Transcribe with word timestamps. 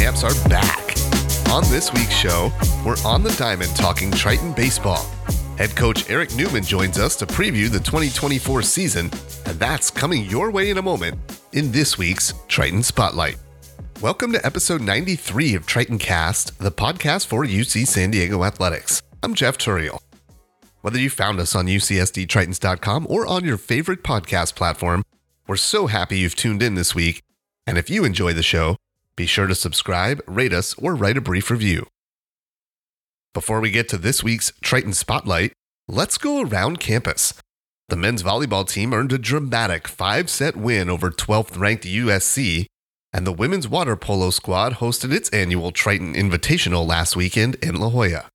Champs 0.00 0.24
are 0.24 0.48
back. 0.48 0.96
On 1.50 1.62
this 1.70 1.92
week's 1.92 2.14
show, 2.14 2.50
we're 2.86 2.96
on 3.04 3.22
the 3.22 3.34
diamond 3.36 3.76
talking 3.76 4.10
Triton 4.10 4.54
baseball. 4.54 5.04
Head 5.58 5.76
coach 5.76 6.08
Eric 6.08 6.34
Newman 6.34 6.64
joins 6.64 6.98
us 6.98 7.16
to 7.16 7.26
preview 7.26 7.68
the 7.68 7.80
2024 7.80 8.62
season, 8.62 9.10
and 9.44 9.58
that's 9.60 9.90
coming 9.90 10.24
your 10.24 10.50
way 10.50 10.70
in 10.70 10.78
a 10.78 10.82
moment 10.82 11.18
in 11.52 11.70
this 11.70 11.98
week's 11.98 12.32
Triton 12.48 12.82
Spotlight. 12.82 13.36
Welcome 14.00 14.32
to 14.32 14.44
episode 14.46 14.80
93 14.80 15.54
of 15.54 15.66
Triton 15.66 15.98
Cast, 15.98 16.58
the 16.58 16.72
podcast 16.72 17.26
for 17.26 17.44
UC 17.44 17.86
San 17.86 18.10
Diego 18.10 18.42
Athletics. 18.42 19.02
I'm 19.22 19.34
Jeff 19.34 19.58
Tourial. 19.58 20.00
Whether 20.80 20.98
you 20.98 21.10
found 21.10 21.40
us 21.40 21.54
on 21.54 21.66
UCSDTritons.com 21.66 23.06
or 23.10 23.26
on 23.26 23.44
your 23.44 23.58
favorite 23.58 24.02
podcast 24.02 24.54
platform, 24.54 25.04
we're 25.46 25.56
so 25.56 25.88
happy 25.88 26.20
you've 26.20 26.36
tuned 26.36 26.62
in 26.62 26.74
this 26.74 26.94
week. 26.94 27.20
And 27.66 27.76
if 27.76 27.90
you 27.90 28.06
enjoy 28.06 28.32
the 28.32 28.42
show, 28.42 28.76
be 29.20 29.26
sure 29.26 29.46
to 29.46 29.54
subscribe, 29.54 30.22
rate 30.26 30.54
us, 30.54 30.72
or 30.78 30.94
write 30.94 31.18
a 31.18 31.20
brief 31.20 31.50
review. 31.50 31.86
Before 33.34 33.60
we 33.60 33.70
get 33.70 33.86
to 33.90 33.98
this 33.98 34.24
week's 34.24 34.50
Triton 34.62 34.94
Spotlight, 34.94 35.52
let's 35.86 36.16
go 36.16 36.40
around 36.40 36.80
campus. 36.80 37.34
The 37.90 37.96
men's 37.96 38.22
volleyball 38.22 38.66
team 38.66 38.94
earned 38.94 39.12
a 39.12 39.18
dramatic 39.18 39.86
five 39.86 40.30
set 40.30 40.56
win 40.56 40.88
over 40.88 41.10
12th 41.10 41.58
ranked 41.58 41.84
USC, 41.84 42.64
and 43.12 43.26
the 43.26 43.38
women's 43.42 43.68
water 43.68 43.94
polo 43.94 44.30
squad 44.30 44.76
hosted 44.76 45.12
its 45.12 45.28
annual 45.34 45.70
Triton 45.70 46.14
Invitational 46.14 46.86
last 46.86 47.14
weekend 47.14 47.56
in 47.56 47.74
La 47.74 47.90
Jolla. 47.90 48.26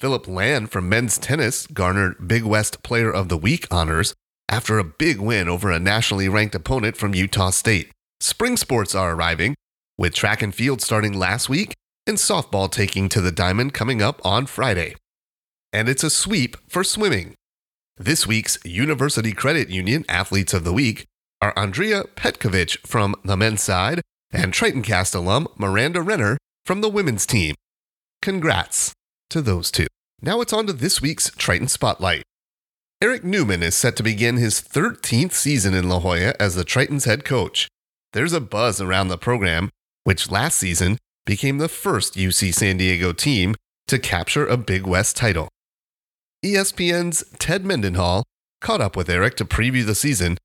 Philip 0.00 0.26
Land 0.26 0.72
from 0.72 0.88
men's 0.88 1.16
tennis 1.16 1.68
garnered 1.68 2.26
Big 2.26 2.42
West 2.42 2.82
Player 2.82 3.12
of 3.12 3.28
the 3.28 3.38
Week 3.38 3.68
honors 3.70 4.14
after 4.48 4.80
a 4.80 4.84
big 4.84 5.20
win 5.20 5.48
over 5.48 5.70
a 5.70 5.78
nationally 5.78 6.28
ranked 6.28 6.56
opponent 6.56 6.96
from 6.96 7.14
Utah 7.14 7.50
State. 7.50 7.92
Spring 8.18 8.56
sports 8.56 8.96
are 8.96 9.14
arriving, 9.14 9.54
with 9.98 10.14
track 10.14 10.42
and 10.42 10.54
field 10.54 10.80
starting 10.80 11.12
last 11.12 11.48
week 11.48 11.74
and 12.06 12.16
softball 12.16 12.70
taking 12.70 13.08
to 13.08 13.20
the 13.20 13.32
diamond 13.32 13.74
coming 13.74 14.02
up 14.02 14.20
on 14.24 14.46
Friday. 14.46 14.94
And 15.72 15.88
it's 15.88 16.04
a 16.04 16.10
sweep 16.10 16.56
for 16.68 16.84
swimming. 16.84 17.34
This 17.96 18.26
week's 18.26 18.58
University 18.64 19.32
Credit 19.32 19.70
Union 19.70 20.04
Athletes 20.08 20.52
of 20.52 20.64
the 20.64 20.72
Week 20.72 21.04
are 21.40 21.52
Andrea 21.56 22.04
Petkovic 22.16 22.86
from 22.86 23.14
the 23.24 23.36
men's 23.36 23.62
side 23.62 24.00
and 24.32 24.52
Triton 24.52 24.82
Cast 24.82 25.14
alum 25.14 25.46
Miranda 25.56 26.02
Renner 26.02 26.38
from 26.66 26.80
the 26.80 26.88
women's 26.88 27.26
team. 27.26 27.54
Congrats 28.20 28.92
to 29.30 29.40
those 29.42 29.70
two. 29.70 29.86
Now 30.20 30.40
it's 30.40 30.52
on 30.52 30.66
to 30.66 30.72
this 30.72 31.02
week's 31.02 31.30
Triton 31.30 31.68
Spotlight. 31.68 32.22
Eric 33.02 33.22
Newman 33.22 33.62
is 33.62 33.76
set 33.76 33.96
to 33.96 34.02
begin 34.02 34.36
his 34.36 34.60
13th 34.60 35.32
season 35.32 35.74
in 35.74 35.88
La 35.88 36.00
Jolla 36.00 36.34
as 36.40 36.54
the 36.54 36.64
Tritons 36.64 37.04
head 37.04 37.24
coach. 37.24 37.68
There's 38.14 38.32
a 38.32 38.40
buzz 38.40 38.80
around 38.80 39.08
the 39.08 39.18
program, 39.18 39.68
which 40.04 40.30
last 40.30 40.58
season 40.58 40.98
became 41.26 41.58
the 41.58 41.68
first 41.68 42.14
UC 42.14 42.54
San 42.54 42.76
Diego 42.76 43.12
team 43.12 43.54
to 43.88 43.98
capture 43.98 44.46
a 44.46 44.56
Big 44.56 44.86
West 44.86 45.16
title. 45.16 45.48
ESPN's 46.44 47.24
Ted 47.38 47.64
Mendenhall 47.64 48.24
caught 48.60 48.80
up 48.80 48.96
with 48.96 49.08
Eric 49.08 49.36
to 49.36 49.44
preview 49.44 49.84
the 49.84 49.94
season, 49.94 50.36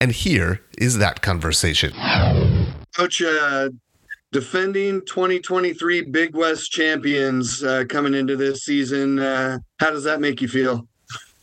and 0.00 0.12
here 0.12 0.62
is 0.78 0.98
that 0.98 1.20
conversation. 1.20 1.92
Coach, 2.96 3.22
uh, 3.22 3.70
defending 4.30 5.00
2023 5.04 6.02
Big 6.02 6.34
West 6.34 6.70
champions 6.70 7.62
uh, 7.62 7.84
coming 7.88 8.14
into 8.14 8.36
this 8.36 8.64
season, 8.64 9.18
uh, 9.18 9.58
how 9.80 9.90
does 9.90 10.04
that 10.04 10.20
make 10.20 10.40
you 10.40 10.48
feel? 10.48 10.86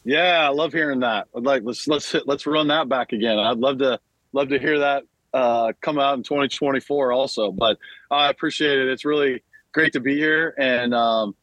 Yeah, 0.06 0.46
I 0.46 0.50
love 0.50 0.72
hearing 0.72 1.00
that. 1.00 1.28
I'd 1.36 1.44
like 1.44 1.64
let's 1.66 1.88
let's 1.88 2.16
let's 2.26 2.46
run 2.46 2.68
that 2.68 2.88
back 2.88 3.12
again. 3.12 3.40
I'd 3.40 3.58
love 3.58 3.80
to 3.80 4.00
love 4.34 4.50
to 4.50 4.60
hear 4.60 4.80
that 4.80 5.04
uh, 5.36 5.74
come 5.82 6.00
out 6.00 6.18
in 6.18 6.24
2024 6.24 7.12
also. 7.12 7.52
But 7.52 7.78
I 8.10 8.30
appreciate 8.30 8.80
it. 8.80 8.88
It's 8.88 9.06
really 9.06 9.44
great 9.74 9.94
to 9.94 10.00
be 10.00 10.16
here, 10.16 10.56
and 10.58 10.94
um, 10.94 11.36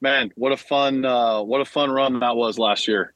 man, 0.00 0.32
what 0.36 0.52
a 0.52 0.56
fun 0.56 1.04
uh, 1.04 1.42
what 1.42 1.60
a 1.60 1.64
fun 1.64 1.90
run 1.90 2.20
that 2.20 2.36
was 2.36 2.58
last 2.58 2.88
year 2.88 3.12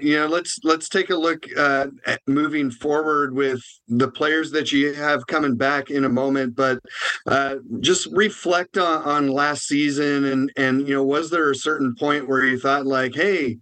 you 0.00 0.16
know 0.16 0.26
let's 0.26 0.58
let's 0.64 0.88
take 0.88 1.10
a 1.10 1.16
look 1.16 1.44
uh, 1.56 1.86
at 2.06 2.20
moving 2.26 2.70
forward 2.70 3.34
with 3.34 3.62
the 3.88 4.08
players 4.08 4.50
that 4.50 4.72
you 4.72 4.94
have 4.94 5.26
coming 5.26 5.56
back 5.56 5.90
in 5.90 6.04
a 6.04 6.08
moment 6.08 6.56
but 6.56 6.80
uh, 7.26 7.56
just 7.80 8.06
reflect 8.12 8.78
on, 8.78 9.02
on, 9.02 9.28
last 9.28 9.66
season 9.66 10.24
and 10.24 10.52
and 10.56 10.88
you 10.88 10.94
know 10.94 11.04
was 11.04 11.30
there 11.30 11.50
a 11.50 11.54
certain 11.54 11.94
point 11.94 12.26
where 12.26 12.44
you 12.44 12.58
thought 12.58 12.86
like 12.86 13.14
hey 13.14 13.58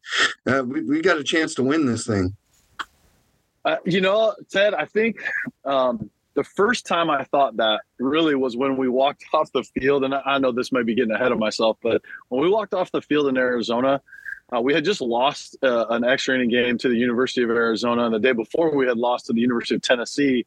uh, 0.47 0.63
we, 0.65 0.83
we 0.83 1.01
got 1.01 1.19
a 1.19 1.25
chance 1.25 1.55
to 1.55 1.63
win 1.63 1.87
this 1.87 2.07
thing 2.07 2.35
uh, 3.65 3.77
you 3.85 4.01
know 4.01 4.35
ted 4.51 4.75
i 4.75 4.85
think 4.85 5.23
um, 5.65 6.11
the 6.35 6.45
first 6.45 6.87
time 6.87 7.11
I 7.11 7.25
thought 7.25 7.57
that 7.59 7.83
really 7.99 8.35
was 8.35 8.57
when 8.57 8.77
we 8.77 8.89
walked 8.89 9.25
off 9.35 9.53
the 9.53 9.63
field. 9.63 10.05
And 10.05 10.15
I 10.15 10.39
know 10.39 10.53
this 10.53 10.73
may 10.73 10.83
be 10.83 10.95
getting 10.95 11.13
ahead 11.13 11.33
of 11.33 11.39
myself, 11.39 11.77
but 11.83 12.03
when 12.29 12.41
we 12.41 12.49
walked 12.49 12.75
off 12.75 12.91
the 12.91 13.03
field 13.03 13.29
in 13.29 13.37
Arizona, 13.37 14.01
uh, 14.55 14.61
we 14.61 14.75
had 14.75 14.85
just 14.85 15.01
lost 15.01 15.57
uh, 15.63 15.87
an 15.91 16.05
extra 16.05 16.35
inning 16.35 16.51
game 16.51 16.77
to 16.79 16.89
the 16.89 16.97
University 16.97 17.43
of 17.43 17.51
Arizona, 17.51 18.05
and 18.05 18.15
the 18.15 18.19
day 18.19 18.33
before 18.33 18.75
we 18.75 18.87
had 18.87 18.99
lost 18.99 19.27
to 19.27 19.33
the 19.33 19.41
University 19.41 19.75
of 19.75 19.83
Tennessee. 19.83 20.47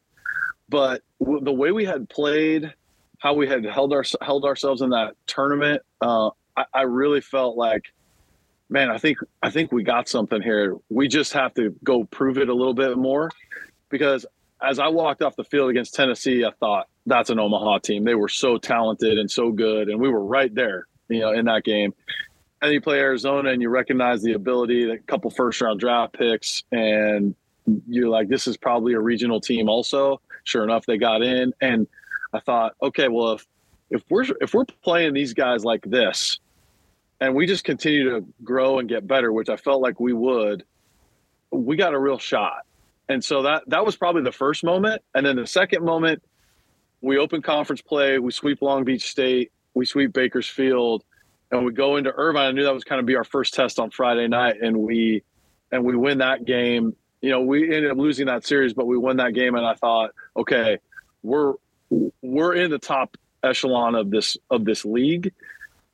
But 0.70 1.02
w- 1.20 1.44
the 1.44 1.52
way 1.52 1.72
we 1.72 1.86
had 1.86 2.08
played, 2.08 2.72
how 3.20 3.34
we 3.34 3.48
had 3.48 3.64
held 3.66 3.94
our 3.94 4.04
held 4.22 4.46
ourselves 4.46 4.82
in 4.82 4.92
that 4.92 5.16
tournament, 5.26 5.82
uh, 6.02 6.30
I, 6.56 6.66
I 6.74 6.82
really 6.84 7.22
felt 7.22 7.58
like, 7.58 7.94
man, 8.70 8.90
I 8.90 8.98
think 8.98 9.18
I 9.42 9.50
think 9.50 9.72
we 9.72 9.84
got 9.84 10.08
something 10.10 10.42
here. 10.42 10.78
We 10.90 11.08
just 11.08 11.34
have 11.34 11.54
to 11.56 11.76
go 11.84 12.04
prove 12.06 12.38
it 12.38 12.50
a 12.50 12.54
little 12.54 12.74
bit 12.74 12.98
more, 12.98 13.32
because 13.90 14.26
as 14.62 14.80
I 14.80 14.88
walked 14.88 15.22
off 15.22 15.36
the 15.36 15.44
field 15.44 15.70
against 15.70 15.94
Tennessee, 15.94 16.46
I 16.46 16.52
thought 16.60 16.88
that's 17.06 17.30
an 17.30 17.40
Omaha 17.40 17.80
team. 17.80 18.04
They 18.04 18.16
were 18.16 18.30
so 18.30 18.58
talented 18.58 19.18
and 19.18 19.30
so 19.30 19.52
good, 19.52 19.90
and 19.90 20.00
we 20.00 20.10
were 20.10 20.24
right 20.24 20.54
there, 20.54 20.88
you 21.10 21.20
know, 21.20 21.32
in 21.32 21.46
that 21.46 21.64
game 21.64 21.94
and 22.66 22.74
you 22.74 22.82
play 22.82 23.00
Arizona 23.00 23.50
and 23.50 23.62
you 23.62 23.70
recognize 23.70 24.22
the 24.22 24.34
ability, 24.34 24.90
a 24.90 24.98
couple 25.00 25.30
first 25.30 25.62
round 25.62 25.80
draft 25.80 26.14
picks, 26.14 26.64
and 26.72 27.36
you're 27.88 28.10
like, 28.10 28.28
this 28.28 28.48
is 28.48 28.58
probably 28.58 28.94
a 28.94 29.00
regional 29.00 29.40
team. 29.40 29.70
Also, 29.70 30.22
sure 30.44 30.64
enough, 30.64 30.86
they 30.86 30.98
got 30.98 31.22
in, 31.22 31.54
and 31.62 31.88
I 32.34 32.40
thought, 32.40 32.74
okay, 32.82 33.08
well, 33.08 33.34
if 33.34 33.46
if 33.92 34.04
we're 34.10 34.26
if 34.42 34.54
we're 34.54 34.66
playing 34.84 35.14
these 35.14 35.34
guys 35.34 35.64
like 35.64 35.84
this, 35.84 36.40
and 37.20 37.36
we 37.36 37.46
just 37.46 37.64
continue 37.64 38.10
to 38.10 38.26
grow 38.44 38.80
and 38.80 38.90
get 38.90 39.08
better, 39.08 39.32
which 39.32 39.50
I 39.50 39.58
felt 39.58 39.82
like 39.82 40.00
we 40.00 40.14
would, 40.14 40.64
we 41.52 41.76
got 41.76 41.94
a 41.94 42.00
real 42.00 42.20
shot. 42.20 42.66
And 43.08 43.24
so 43.24 43.44
that 43.44 43.64
that 43.68 43.86
was 43.86 43.96
probably 43.96 44.24
the 44.24 44.32
first 44.32 44.64
moment, 44.64 45.02
and 45.14 45.26
then 45.26 45.36
the 45.36 45.48
second 45.48 45.86
moment, 45.86 46.24
we 47.02 47.18
open 47.18 47.42
conference 47.42 47.82
play, 47.82 48.18
we 48.18 48.32
sweep 48.32 48.62
Long 48.62 48.84
Beach 48.84 49.10
State, 49.10 49.52
we 49.74 49.86
sweep 49.86 50.12
Bakersfield 50.12 51.04
and 51.52 51.66
we 51.66 51.72
go 51.72 51.98
into 51.98 52.12
Irvine. 52.12 52.48
I 52.48 52.52
knew 52.52 52.64
that 52.64 52.74
was 52.74 52.84
kind 52.84 53.00
of 53.00 53.06
be 53.06 53.16
our 53.16 53.24
first 53.24 53.54
test 53.54 53.80
on 53.80 53.92
Friday 53.92 54.28
night, 54.28 54.58
and 54.62 54.78
we 54.78 55.24
and 55.72 55.84
we 55.84 55.96
win 55.96 56.20
that 56.20 56.46
game. 56.46 56.96
You 57.22 57.32
know, 57.32 57.42
we 57.42 57.64
ended 57.64 57.92
up 57.92 57.98
losing 57.98 58.28
that 58.28 58.46
series, 58.46 58.74
but 58.74 58.88
we 58.88 58.98
won 58.98 59.18
that 59.18 59.34
game, 59.34 59.56
and 59.56 59.66
I 59.66 59.74
thought, 59.76 60.12
okay, 60.36 60.80
we're 61.24 61.54
we're 62.22 62.54
in 62.54 62.72
the 62.72 62.80
top 62.80 63.18
echelon 63.44 63.96
of 63.96 64.10
this 64.10 64.38
of 64.50 64.66
this 64.66 64.86
league. 64.86 65.34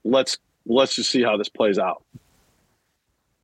Let's 0.04 0.38
let's 0.66 0.96
just 0.96 1.12
see 1.12 1.24
how 1.24 1.38
this 1.38 1.50
plays 1.50 1.80
out. 1.80 2.04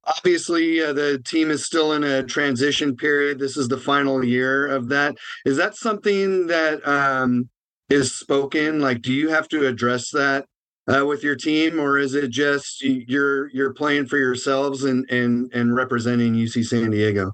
Obviously, 0.05 0.81
uh, 0.81 0.93
the 0.93 1.19
team 1.19 1.51
is 1.51 1.65
still 1.65 1.91
in 1.91 2.03
a 2.03 2.23
transition 2.23 2.95
period. 2.95 3.39
This 3.39 3.57
is 3.57 3.67
the 3.67 3.77
final 3.77 4.23
year 4.23 4.65
of 4.67 4.87
that. 4.89 5.17
Is 5.45 5.57
that 5.57 5.75
something 5.75 6.47
that 6.47 6.87
um, 6.87 7.49
is 7.89 8.15
spoken? 8.15 8.79
Like, 8.79 9.01
do 9.01 9.11
you 9.11 9.29
have 9.29 9.49
to 9.49 9.67
address 9.67 10.11
that 10.11 10.45
uh, 10.87 11.05
with 11.05 11.23
your 11.23 11.35
team, 11.35 11.79
or 11.79 11.97
is 11.97 12.13
it 12.13 12.29
just 12.29 12.81
you're 12.81 13.49
you're 13.49 13.73
playing 13.73 14.05
for 14.05 14.17
yourselves 14.17 14.85
and 14.85 15.09
and 15.09 15.51
and 15.53 15.75
representing 15.75 16.33
UC 16.33 16.65
San 16.65 16.91
Diego? 16.91 17.33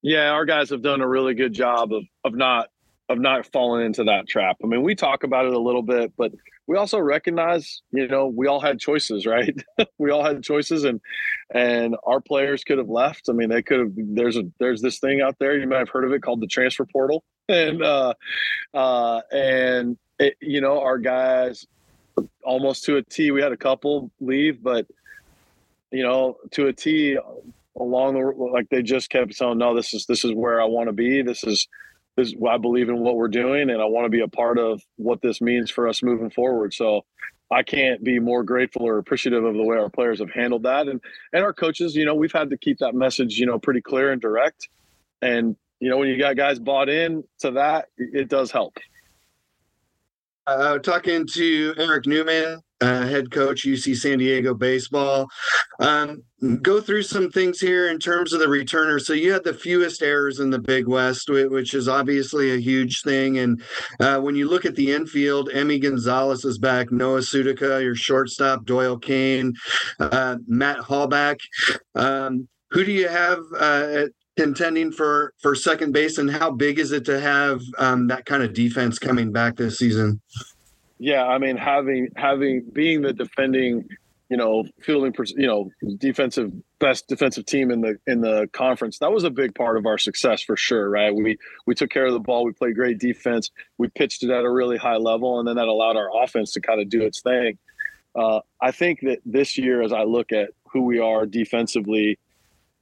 Yeah, 0.00 0.30
our 0.30 0.46
guys 0.46 0.70
have 0.70 0.82
done 0.82 1.02
a 1.02 1.08
really 1.08 1.34
good 1.34 1.52
job 1.52 1.92
of 1.92 2.04
of 2.24 2.34
not 2.34 2.68
of 3.08 3.18
not 3.18 3.46
falling 3.52 3.84
into 3.84 4.04
that 4.04 4.28
trap. 4.28 4.56
I 4.62 4.66
mean, 4.66 4.82
we 4.82 4.94
talk 4.94 5.24
about 5.24 5.46
it 5.46 5.52
a 5.52 5.58
little 5.58 5.82
bit, 5.82 6.12
but 6.16 6.32
we 6.68 6.76
also 6.76 7.00
recognize, 7.00 7.80
you 7.92 8.06
know, 8.06 8.26
we 8.26 8.46
all 8.46 8.60
had 8.60 8.78
choices, 8.78 9.24
right? 9.24 9.56
we 9.98 10.10
all 10.10 10.22
had 10.22 10.42
choices 10.42 10.84
and 10.84 11.00
and 11.52 11.96
our 12.04 12.20
players 12.20 12.62
could 12.62 12.76
have 12.76 12.90
left. 12.90 13.30
I 13.30 13.32
mean, 13.32 13.48
they 13.48 13.62
could 13.62 13.80
have 13.80 13.92
there's 13.96 14.36
a 14.36 14.44
there's 14.60 14.82
this 14.82 15.00
thing 15.00 15.22
out 15.22 15.38
there, 15.40 15.58
you 15.58 15.66
might 15.66 15.78
have 15.78 15.88
heard 15.88 16.04
of 16.04 16.12
it 16.12 16.22
called 16.22 16.42
the 16.42 16.46
transfer 16.46 16.84
portal. 16.84 17.24
And 17.50 17.82
uh 17.82 18.12
uh 18.74 19.22
and 19.32 19.96
it, 20.18 20.36
you 20.42 20.60
know, 20.60 20.82
our 20.82 20.98
guys 20.98 21.66
almost 22.44 22.84
to 22.84 22.98
a 22.98 23.02
T. 23.02 23.30
We 23.30 23.40
had 23.40 23.52
a 23.52 23.56
couple 23.56 24.10
leave, 24.20 24.62
but 24.62 24.86
you 25.90 26.02
know, 26.02 26.36
to 26.50 26.66
a 26.66 26.74
T 26.74 27.16
along 27.80 28.14
the 28.14 28.20
like 28.52 28.68
they 28.68 28.82
just 28.82 29.08
kept 29.08 29.34
saying, 29.34 29.56
"No, 29.56 29.74
this 29.74 29.94
is 29.94 30.04
this 30.04 30.26
is 30.26 30.34
where 30.34 30.60
I 30.60 30.66
want 30.66 30.88
to 30.90 30.92
be. 30.92 31.22
This 31.22 31.42
is 31.42 31.66
this 32.18 32.34
I 32.46 32.58
believe 32.58 32.90
in 32.90 32.98
what 32.98 33.16
we're 33.16 33.28
doing, 33.28 33.70
and 33.70 33.80
I 33.80 33.86
want 33.86 34.04
to 34.04 34.10
be 34.10 34.20
a 34.20 34.28
part 34.28 34.58
of 34.58 34.82
what 34.96 35.22
this 35.22 35.40
means 35.40 35.70
for 35.70 35.88
us 35.88 36.02
moving 36.02 36.30
forward." 36.30 36.74
So. 36.74 37.04
I 37.50 37.62
can't 37.62 38.04
be 38.04 38.18
more 38.18 38.42
grateful 38.42 38.82
or 38.82 38.98
appreciative 38.98 39.42
of 39.42 39.54
the 39.54 39.62
way 39.62 39.78
our 39.78 39.88
players 39.88 40.18
have 40.18 40.30
handled 40.30 40.64
that, 40.64 40.86
and 40.86 41.00
and 41.32 41.42
our 41.42 41.54
coaches. 41.54 41.96
You 41.96 42.04
know, 42.04 42.14
we've 42.14 42.30
had 42.30 42.50
to 42.50 42.58
keep 42.58 42.76
that 42.80 42.94
message, 42.94 43.38
you 43.38 43.46
know, 43.46 43.58
pretty 43.58 43.80
clear 43.80 44.12
and 44.12 44.20
direct. 44.20 44.68
And 45.22 45.56
you 45.80 45.88
know, 45.88 45.96
when 45.96 46.08
you 46.08 46.18
got 46.18 46.36
guys 46.36 46.58
bought 46.58 46.88
in 46.88 47.24
to 47.40 47.52
that, 47.52 47.86
it 47.96 48.28
does 48.28 48.50
help. 48.50 48.76
Uh, 50.46 50.78
talking 50.78 51.26
to 51.26 51.74
Eric 51.76 52.06
Newman, 52.06 52.60
uh, 52.80 53.06
head 53.06 53.30
coach 53.30 53.64
UC 53.64 53.96
San 53.96 54.18
Diego 54.18 54.54
baseball. 54.54 55.28
Um, 55.80 56.22
go 56.62 56.80
through 56.80 57.02
some 57.02 57.30
things 57.30 57.60
here 57.60 57.88
in 57.90 57.98
terms 57.98 58.32
of 58.32 58.40
the 58.40 58.46
returner. 58.46 59.00
So 59.00 59.12
you 59.12 59.32
had 59.32 59.44
the 59.44 59.54
fewest 59.54 60.02
errors 60.02 60.40
in 60.40 60.50
the 60.50 60.58
Big 60.58 60.86
West, 60.86 61.28
which 61.28 61.74
is 61.74 61.88
obviously 61.88 62.52
a 62.52 62.60
huge 62.60 63.02
thing. 63.02 63.38
And 63.38 63.62
uh, 64.00 64.20
when 64.20 64.36
you 64.36 64.48
look 64.48 64.64
at 64.64 64.76
the 64.76 64.92
infield, 64.92 65.50
Emmy 65.52 65.78
Gonzalez 65.78 66.44
is 66.44 66.58
back, 66.58 66.92
Noah 66.92 67.20
Sudica, 67.20 67.82
your 67.82 67.94
shortstop, 67.94 68.64
Doyle 68.64 68.98
Kane, 68.98 69.54
uh, 69.98 70.36
Matt 70.46 70.78
Hallback. 70.78 71.38
Um, 71.94 72.48
who 72.70 72.84
do 72.84 72.92
you 72.92 73.08
have 73.08 73.40
uh, 73.58 74.04
contending 74.36 74.92
for 74.92 75.32
for 75.40 75.54
second 75.54 75.92
base, 75.92 76.18
and 76.18 76.30
how 76.30 76.50
big 76.50 76.78
is 76.78 76.92
it 76.92 77.04
to 77.06 77.18
have 77.18 77.60
um, 77.78 78.06
that 78.08 78.26
kind 78.26 78.42
of 78.42 78.52
defense 78.52 78.98
coming 78.98 79.32
back 79.32 79.56
this 79.56 79.78
season? 79.78 80.20
Yeah, 80.98 81.24
I 81.24 81.38
mean, 81.38 81.56
having 81.56 82.08
having 82.16 82.64
being 82.72 83.02
the 83.02 83.12
defending, 83.12 83.88
you 84.28 84.36
know, 84.36 84.64
fielding, 84.80 85.14
you 85.36 85.46
know, 85.46 85.70
defensive 85.96 86.52
best 86.80 87.06
defensive 87.08 87.46
team 87.46 87.70
in 87.70 87.80
the 87.80 87.98
in 88.06 88.20
the 88.20 88.48
conference. 88.52 88.98
That 88.98 89.12
was 89.12 89.24
a 89.24 89.30
big 89.30 89.54
part 89.54 89.76
of 89.76 89.86
our 89.86 89.98
success 89.98 90.42
for 90.42 90.56
sure, 90.56 90.88
right? 90.90 91.14
We 91.14 91.38
we 91.66 91.74
took 91.74 91.90
care 91.90 92.06
of 92.06 92.12
the 92.12 92.20
ball, 92.20 92.44
we 92.44 92.52
played 92.52 92.74
great 92.74 92.98
defense, 92.98 93.50
we 93.78 93.88
pitched 93.88 94.22
it 94.22 94.30
at 94.30 94.44
a 94.44 94.50
really 94.50 94.76
high 94.76 94.96
level, 94.96 95.38
and 95.38 95.46
then 95.46 95.56
that 95.56 95.68
allowed 95.68 95.96
our 95.96 96.10
offense 96.22 96.52
to 96.52 96.60
kind 96.60 96.80
of 96.80 96.88
do 96.88 97.02
its 97.02 97.20
thing. 97.20 97.58
Uh, 98.14 98.40
I 98.60 98.72
think 98.72 99.00
that 99.02 99.20
this 99.24 99.56
year, 99.56 99.82
as 99.82 99.92
I 99.92 100.02
look 100.02 100.32
at 100.32 100.50
who 100.72 100.82
we 100.82 100.98
are 100.98 101.26
defensively, 101.26 102.18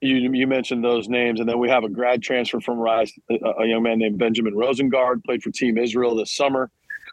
you 0.01 0.17
you 0.33 0.47
mentioned 0.47 0.85
those 0.85 1.09
names, 1.09 1.41
and 1.41 1.49
then 1.49 1.59
we 1.59 1.69
have 1.69 1.85
a 1.85 1.89
grad 1.89 2.23
transfer 2.23 2.61
from 2.61 2.79
Rice, 2.79 3.13
a, 3.31 3.35
a 3.35 3.67
young 3.67 3.83
man 3.83 3.99
named 3.99 4.19
Benjamin 4.19 4.55
Rosengard, 4.55 5.25
played 5.25 5.43
for 5.43 5.51
Team 5.51 5.77
Israel 5.79 6.15
this 6.17 6.33
summer. 6.33 6.71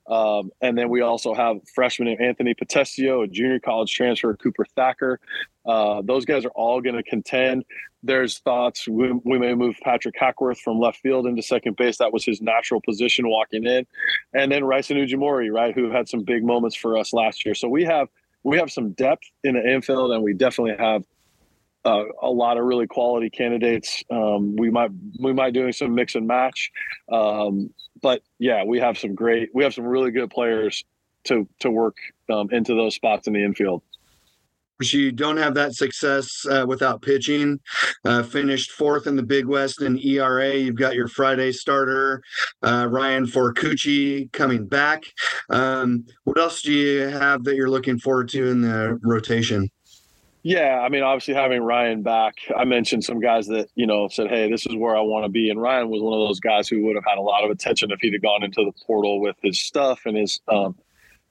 Um, 0.07 0.51
and 0.61 0.77
then 0.77 0.89
we 0.89 1.01
also 1.01 1.33
have 1.33 1.57
freshman 1.73 2.09
Anthony 2.19 2.53
Potestio, 2.53 3.23
a 3.23 3.27
junior 3.27 3.59
college 3.59 3.93
transfer, 3.93 4.35
Cooper 4.35 4.65
Thacker. 4.75 5.19
Uh, 5.65 6.01
those 6.03 6.25
guys 6.25 6.43
are 6.45 6.51
all 6.55 6.81
going 6.81 6.95
to 6.95 7.03
contend. 7.03 7.63
There's 8.03 8.39
thoughts 8.39 8.85
we, 8.87 9.13
we, 9.23 9.39
may 9.39 9.53
move 9.55 9.75
Patrick 9.81 10.15
Hackworth 10.17 10.59
from 10.59 10.77
left 10.77 10.99
field 10.99 11.25
into 11.25 11.41
second 11.41 11.77
base. 11.77 11.97
That 11.99 12.11
was 12.11 12.25
his 12.25 12.41
natural 12.41 12.81
position 12.81 13.29
walking 13.29 13.65
in. 13.65 13.87
And 14.33 14.51
then 14.51 14.63
Raisen 14.63 14.97
Ujimori, 14.97 15.49
right, 15.53 15.73
who 15.73 15.89
had 15.89 16.09
some 16.09 16.23
big 16.23 16.43
moments 16.43 16.75
for 16.75 16.97
us 16.97 17.13
last 17.13 17.45
year. 17.45 17.55
So 17.55 17.69
we 17.69 17.85
have 17.85 18.09
we 18.43 18.57
have 18.57 18.69
some 18.69 18.91
depth 18.91 19.23
in 19.45 19.55
the 19.55 19.65
infield, 19.65 20.11
and 20.11 20.21
we 20.21 20.33
definitely 20.33 20.75
have 20.77 21.03
uh, 21.85 22.03
a 22.21 22.29
lot 22.29 22.57
of 22.57 22.65
really 22.65 22.87
quality 22.87 23.29
candidates. 23.29 24.03
Um, 24.09 24.55
we 24.55 24.69
might 24.69 24.91
we 25.19 25.33
might 25.33 25.53
doing 25.53 25.71
some 25.71 25.95
mix 25.95 26.15
and 26.15 26.27
match, 26.27 26.71
um, 27.11 27.73
but 28.03 28.21
yeah, 28.37 28.63
we 28.63 28.79
have 28.79 28.99
some 28.99 29.15
great, 29.15 29.49
we 29.55 29.63
have 29.63 29.73
some 29.73 29.85
really 29.85 30.11
good 30.11 30.29
players 30.29 30.83
to 31.23 31.47
to 31.59 31.71
work 31.71 31.95
um, 32.29 32.49
into 32.51 32.75
those 32.75 32.93
spots 32.93 33.25
in 33.25 33.33
the 33.33 33.43
infield. 33.43 33.81
You 34.81 35.13
don't 35.13 35.37
have 35.37 35.53
that 35.53 35.75
success 35.75 36.45
uh, 36.49 36.65
without 36.67 37.01
pitching. 37.01 37.59
Uh, 38.03 38.21
finished 38.21 38.71
fourth 38.71 39.07
in 39.07 39.15
the 39.15 39.23
Big 39.23 39.45
West 39.45 39.81
in 39.81 39.97
ERA. 40.03 40.53
You've 40.55 40.75
got 40.75 40.95
your 40.95 41.07
Friday 41.07 41.53
starter, 41.53 42.21
uh, 42.63 42.87
Ryan 42.91 43.25
Forcucci, 43.25 44.29
coming 44.33 44.67
back. 44.67 45.03
Um, 45.49 46.05
what 46.25 46.37
else 46.37 46.61
do 46.61 46.73
you 46.73 47.07
have 47.07 47.45
that 47.45 47.55
you're 47.55 47.69
looking 47.69 47.97
forward 47.97 48.27
to 48.29 48.49
in 48.49 48.61
the 48.61 48.99
rotation? 49.03 49.69
Yeah, 50.43 50.81
I 50.81 50.89
mean, 50.89 51.03
obviously 51.03 51.33
having 51.35 51.61
Ryan 51.63 52.03
back, 52.03 52.35
I 52.55 52.65
mentioned 52.65 53.05
some 53.05 53.21
guys 53.21 53.47
that 53.47 53.69
you 53.75 53.87
know 53.87 54.09
said, 54.09 54.27
"Hey, 54.27 54.51
this 54.51 54.65
is 54.65 54.75
where 54.75 54.95
I 54.95 54.99
want 54.99 55.23
to 55.23 55.29
be," 55.29 55.49
and 55.49 55.61
Ryan 55.61 55.89
was 55.89 56.01
one 56.01 56.13
of 56.19 56.27
those 56.27 56.41
guys 56.41 56.67
who 56.67 56.83
would 56.85 56.95
have 56.95 57.05
had 57.07 57.17
a 57.17 57.21
lot 57.21 57.45
of 57.45 57.49
attention 57.49 57.91
if 57.91 57.99
he'd 58.01 58.11
have 58.13 58.21
gone 58.21 58.43
into 58.43 58.63
the 58.65 58.73
portal 58.85 59.21
with 59.21 59.37
his 59.41 59.61
stuff 59.61 60.01
and 60.05 60.17
his, 60.17 60.41
um, 60.49 60.75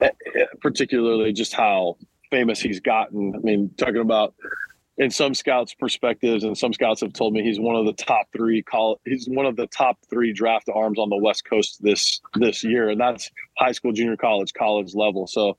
eh, 0.00 0.08
eh, 0.34 0.44
particularly 0.62 1.32
just 1.34 1.52
how 1.52 1.98
famous 2.30 2.58
he's 2.60 2.80
gotten. 2.80 3.34
I 3.34 3.38
mean, 3.40 3.70
talking 3.76 3.98
about 3.98 4.34
in 4.98 5.10
some 5.10 5.34
scouts' 5.34 5.74
perspectives, 5.74 6.44
and 6.44 6.56
some 6.56 6.72
scouts 6.72 7.00
have 7.00 7.12
told 7.12 7.32
me 7.32 7.42
he's 7.42 7.58
one 7.58 7.76
of 7.76 7.86
the 7.86 7.92
top 7.94 8.26
three 8.36 8.62
call. 8.62 9.00
He's 9.04 9.26
one 9.26 9.46
of 9.46 9.56
the 9.56 9.66
top 9.68 9.96
three 10.10 10.32
draft 10.32 10.68
arms 10.72 10.98
on 10.98 11.08
the 11.08 11.16
West 11.16 11.44
Coast 11.44 11.82
this 11.82 12.20
this 12.34 12.62
year, 12.62 12.90
and 12.90 13.00
that's 13.00 13.30
high 13.58 13.72
school, 13.72 13.92
junior 13.92 14.16
college, 14.16 14.52
college 14.52 14.94
level. 14.94 15.26
So, 15.26 15.56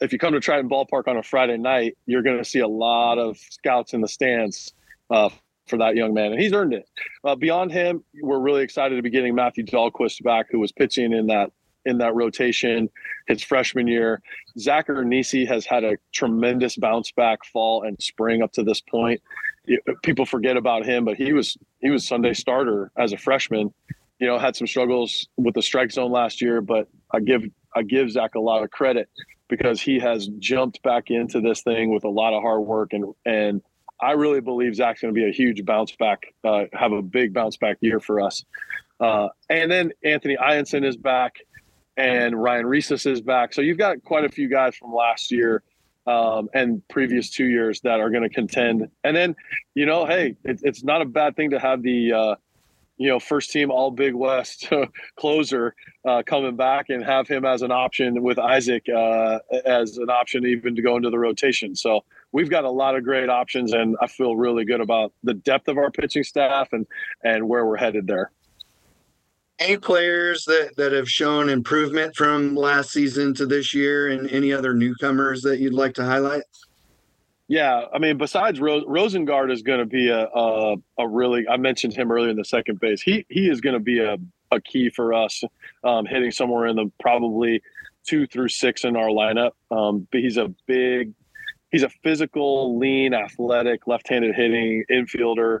if 0.00 0.12
you 0.12 0.18
come 0.18 0.34
to 0.34 0.40
Triton 0.40 0.68
Ballpark 0.68 1.08
on 1.08 1.16
a 1.16 1.22
Friday 1.22 1.56
night, 1.56 1.96
you're 2.06 2.22
going 2.22 2.38
to 2.38 2.44
see 2.44 2.60
a 2.60 2.68
lot 2.68 3.18
of 3.18 3.38
scouts 3.38 3.94
in 3.94 4.00
the 4.00 4.08
stands. 4.08 4.72
Uh, 5.08 5.30
for 5.66 5.78
that 5.78 5.96
young 5.96 6.14
man, 6.14 6.32
and 6.32 6.40
he's 6.40 6.52
earned 6.52 6.72
it. 6.72 6.88
Uh, 7.24 7.34
beyond 7.34 7.72
him, 7.72 8.04
we're 8.22 8.38
really 8.38 8.62
excited 8.62 8.94
to 8.94 9.02
be 9.02 9.10
getting 9.10 9.34
Matthew 9.34 9.64
Dahlquist 9.64 10.22
back, 10.22 10.46
who 10.48 10.60
was 10.60 10.70
pitching 10.70 11.12
in 11.12 11.26
that 11.26 11.50
in 11.86 11.98
that 11.98 12.14
rotation 12.14 12.90
his 13.26 13.42
freshman 13.42 13.86
year. 13.86 14.20
Zach 14.58 14.88
Ernisi 14.88 15.46
has 15.46 15.64
had 15.64 15.84
a 15.84 15.96
tremendous 16.12 16.76
bounce 16.76 17.12
back 17.12 17.44
fall 17.44 17.82
and 17.82 18.00
spring 18.02 18.42
up 18.42 18.52
to 18.52 18.62
this 18.62 18.80
point. 18.80 19.22
People 20.02 20.26
forget 20.26 20.56
about 20.56 20.84
him, 20.84 21.04
but 21.04 21.16
he 21.16 21.32
was 21.32 21.56
he 21.80 21.90
was 21.90 22.06
Sunday 22.06 22.34
starter 22.34 22.90
as 22.96 23.12
a 23.12 23.18
freshman. 23.18 23.72
You 24.18 24.26
know, 24.26 24.38
had 24.38 24.56
some 24.56 24.66
struggles 24.66 25.28
with 25.36 25.54
the 25.54 25.62
strike 25.62 25.92
zone 25.92 26.10
last 26.10 26.40
year, 26.40 26.60
but 26.60 26.88
I 27.10 27.20
give 27.20 27.44
I 27.74 27.82
give 27.82 28.10
Zach 28.10 28.34
a 28.34 28.40
lot 28.40 28.62
of 28.62 28.70
credit 28.70 29.08
because 29.48 29.80
he 29.80 29.98
has 30.00 30.28
jumped 30.38 30.82
back 30.82 31.10
into 31.10 31.40
this 31.40 31.62
thing 31.62 31.92
with 31.92 32.04
a 32.04 32.08
lot 32.08 32.34
of 32.34 32.42
hard 32.42 32.62
work 32.62 32.92
and 32.92 33.14
and 33.24 33.62
I 34.00 34.12
really 34.12 34.40
believe 34.40 34.74
Zach's 34.74 35.00
going 35.00 35.14
to 35.14 35.18
be 35.18 35.26
a 35.26 35.32
huge 35.32 35.64
bounce 35.64 35.94
back, 35.96 36.34
uh, 36.44 36.64
have 36.72 36.92
a 36.92 37.00
big 37.00 37.32
bounce 37.32 37.56
back 37.56 37.78
year 37.80 37.98
for 38.00 38.20
us. 38.20 38.44
Uh, 39.00 39.28
and 39.48 39.70
then 39.70 39.92
Anthony 40.04 40.36
Ianson 40.36 40.84
is 40.84 40.96
back 40.96 41.36
and 41.96 42.40
Ryan 42.40 42.66
Reeses 42.66 43.10
is 43.10 43.20
back. 43.20 43.54
So 43.54 43.60
you've 43.60 43.78
got 43.78 44.02
quite 44.04 44.24
a 44.24 44.28
few 44.28 44.48
guys 44.48 44.76
from 44.76 44.92
last 44.92 45.30
year 45.30 45.62
um, 46.06 46.48
and 46.54 46.86
previous 46.88 47.30
two 47.30 47.46
years 47.46 47.80
that 47.80 48.00
are 48.00 48.10
going 48.10 48.22
to 48.22 48.28
contend. 48.28 48.88
And 49.02 49.16
then, 49.16 49.34
you 49.74 49.86
know, 49.86 50.06
hey, 50.06 50.36
it, 50.44 50.60
it's 50.62 50.84
not 50.84 51.02
a 51.02 51.04
bad 51.04 51.36
thing 51.36 51.50
to 51.50 51.58
have 51.58 51.82
the, 51.82 52.12
uh, 52.12 52.34
you 52.98 53.08
know, 53.08 53.18
first 53.18 53.50
team 53.50 53.70
All 53.70 53.90
Big 53.90 54.14
West 54.14 54.70
closer 55.16 55.74
uh, 56.06 56.22
coming 56.24 56.56
back 56.56 56.90
and 56.90 57.04
have 57.04 57.28
him 57.28 57.44
as 57.44 57.62
an 57.62 57.72
option 57.72 58.22
with 58.22 58.38
Isaac 58.38 58.86
uh, 58.88 59.38
as 59.64 59.98
an 59.98 60.08
option 60.08 60.46
even 60.46 60.76
to 60.76 60.82
go 60.82 60.96
into 60.96 61.10
the 61.10 61.18
rotation. 61.18 61.74
So 61.74 62.04
we've 62.32 62.50
got 62.50 62.64
a 62.64 62.70
lot 62.70 62.94
of 62.96 63.04
great 63.04 63.28
options, 63.28 63.72
and 63.72 63.96
I 64.00 64.06
feel 64.06 64.36
really 64.36 64.64
good 64.64 64.80
about 64.80 65.12
the 65.24 65.34
depth 65.34 65.68
of 65.68 65.76
our 65.76 65.90
pitching 65.90 66.24
staff 66.24 66.72
and 66.72 66.86
and 67.22 67.48
where 67.48 67.66
we're 67.66 67.76
headed 67.76 68.06
there 68.06 68.30
any 69.58 69.76
players 69.78 70.44
that, 70.44 70.76
that 70.76 70.92
have 70.92 71.08
shown 71.08 71.48
improvement 71.48 72.14
from 72.14 72.54
last 72.54 72.90
season 72.90 73.34
to 73.34 73.46
this 73.46 73.72
year 73.72 74.08
and 74.08 74.30
any 74.30 74.52
other 74.52 74.74
newcomers 74.74 75.42
that 75.42 75.58
you'd 75.58 75.72
like 75.72 75.94
to 75.94 76.04
highlight? 76.04 76.42
Yeah, 77.48 77.84
I 77.94 77.98
mean, 77.98 78.18
besides 78.18 78.60
Ro- 78.60 78.84
Rosengard 78.84 79.52
is 79.52 79.62
going 79.62 79.78
to 79.78 79.86
be 79.86 80.08
a, 80.08 80.26
a, 80.26 80.76
a 80.98 81.08
really. 81.08 81.46
I 81.48 81.56
mentioned 81.56 81.94
him 81.94 82.10
earlier 82.10 82.30
in 82.30 82.36
the 82.36 82.44
second 82.44 82.80
base. 82.80 83.00
He 83.00 83.24
he 83.28 83.48
is 83.48 83.60
going 83.60 83.74
to 83.74 83.80
be 83.80 84.00
a, 84.00 84.16
a 84.50 84.60
key 84.60 84.90
for 84.90 85.14
us, 85.14 85.44
um, 85.84 86.06
hitting 86.06 86.32
somewhere 86.32 86.66
in 86.66 86.74
the 86.74 86.90
probably 86.98 87.62
two 88.04 88.26
through 88.26 88.48
six 88.48 88.84
in 88.84 88.96
our 88.96 89.08
lineup. 89.08 89.52
Um, 89.70 90.08
but 90.10 90.20
he's 90.20 90.36
a 90.38 90.52
big, 90.66 91.12
he's 91.70 91.84
a 91.84 91.88
physical, 92.02 92.78
lean, 92.78 93.14
athletic, 93.14 93.86
left-handed 93.86 94.34
hitting 94.34 94.84
infielder 94.90 95.60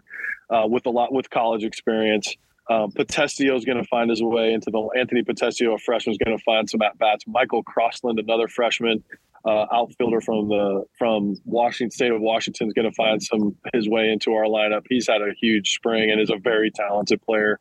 uh, 0.50 0.66
with 0.66 0.86
a 0.86 0.90
lot 0.90 1.12
with 1.12 1.30
college 1.30 1.62
experience. 1.62 2.34
Um, 2.68 2.90
Potestio 2.90 3.56
is 3.56 3.64
going 3.64 3.78
to 3.78 3.84
find 3.84 4.10
his 4.10 4.22
way 4.22 4.52
into 4.52 4.70
the 4.70 4.80
Anthony 4.98 5.22
Potestio, 5.22 5.74
a 5.74 5.78
freshman, 5.78 6.12
is 6.12 6.18
going 6.18 6.36
to 6.36 6.42
find 6.42 6.68
some 6.68 6.82
at 6.82 6.98
bats. 6.98 7.24
Michael 7.26 7.62
Crossland, 7.62 8.18
another 8.18 8.48
freshman 8.48 9.04
uh, 9.44 9.66
outfielder 9.72 10.20
from 10.20 10.48
the 10.48 10.84
from 10.98 11.36
Washington 11.44 11.92
State 11.92 12.10
of 12.10 12.20
Washington, 12.20 12.66
is 12.66 12.72
going 12.72 12.88
to 12.88 12.94
find 12.94 13.22
some 13.22 13.56
his 13.72 13.88
way 13.88 14.10
into 14.10 14.32
our 14.32 14.44
lineup. 14.44 14.82
He's 14.88 15.06
had 15.06 15.22
a 15.22 15.32
huge 15.40 15.74
spring 15.74 16.10
and 16.10 16.20
is 16.20 16.30
a 16.30 16.38
very 16.38 16.72
talented 16.72 17.22
player. 17.22 17.60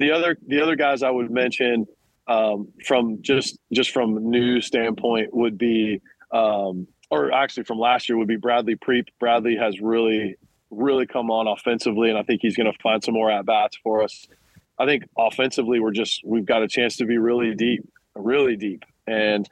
The 0.00 0.10
other 0.10 0.36
the 0.48 0.60
other 0.60 0.74
guys 0.74 1.04
I 1.04 1.10
would 1.10 1.30
mention 1.30 1.86
um, 2.26 2.72
from 2.84 3.22
just 3.22 3.58
just 3.72 3.92
from 3.92 4.30
new 4.30 4.60
standpoint 4.60 5.34
would 5.34 5.56
be. 5.56 6.00
Um, 6.32 6.88
or 7.10 7.30
actually 7.30 7.64
from 7.64 7.78
last 7.78 8.08
year 8.08 8.16
would 8.16 8.26
be 8.26 8.36
Bradley 8.36 8.74
Preep. 8.74 9.08
Bradley 9.20 9.54
has 9.56 9.78
really 9.82 10.36
really 10.72 11.06
come 11.06 11.30
on 11.30 11.46
offensively, 11.46 12.08
and 12.08 12.18
I 12.18 12.22
think 12.22 12.40
he's 12.42 12.56
going 12.56 12.70
to 12.70 12.78
find 12.82 13.02
some 13.04 13.14
more 13.14 13.30
at 13.30 13.46
bats 13.46 13.76
for 13.82 14.02
us. 14.02 14.26
I 14.78 14.86
think 14.86 15.04
offensively, 15.16 15.78
we're 15.78 15.92
just 15.92 16.22
we've 16.24 16.46
got 16.46 16.62
a 16.62 16.68
chance 16.68 16.96
to 16.96 17.04
be 17.04 17.18
really 17.18 17.54
deep, 17.54 17.88
really 18.16 18.56
deep, 18.56 18.84
and 19.06 19.48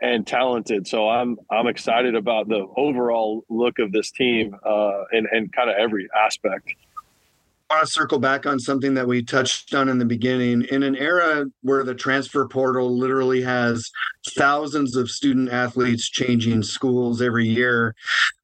and 0.00 0.26
talented. 0.26 0.86
So 0.88 1.08
I'm 1.08 1.36
I'm 1.50 1.66
excited 1.66 2.14
about 2.14 2.48
the 2.48 2.66
overall 2.76 3.44
look 3.48 3.78
of 3.78 3.92
this 3.92 4.10
team 4.10 4.56
uh, 4.64 5.04
and 5.12 5.28
and 5.30 5.52
kind 5.52 5.70
of 5.70 5.76
every 5.76 6.08
aspect 6.16 6.74
want 7.72 7.86
to 7.86 7.92
circle 7.92 8.18
back 8.18 8.44
on 8.46 8.58
something 8.58 8.94
that 8.94 9.06
we 9.06 9.22
touched 9.22 9.74
on 9.74 9.88
in 9.88 9.98
the 9.98 10.04
beginning. 10.04 10.62
In 10.70 10.82
an 10.82 10.96
era 10.96 11.46
where 11.62 11.84
the 11.84 11.94
transfer 11.94 12.46
portal 12.46 12.96
literally 12.96 13.40
has 13.42 13.90
thousands 14.36 14.94
of 14.94 15.10
student 15.10 15.50
athletes 15.50 16.08
changing 16.10 16.62
schools 16.62 17.22
every 17.22 17.46
year, 17.46 17.94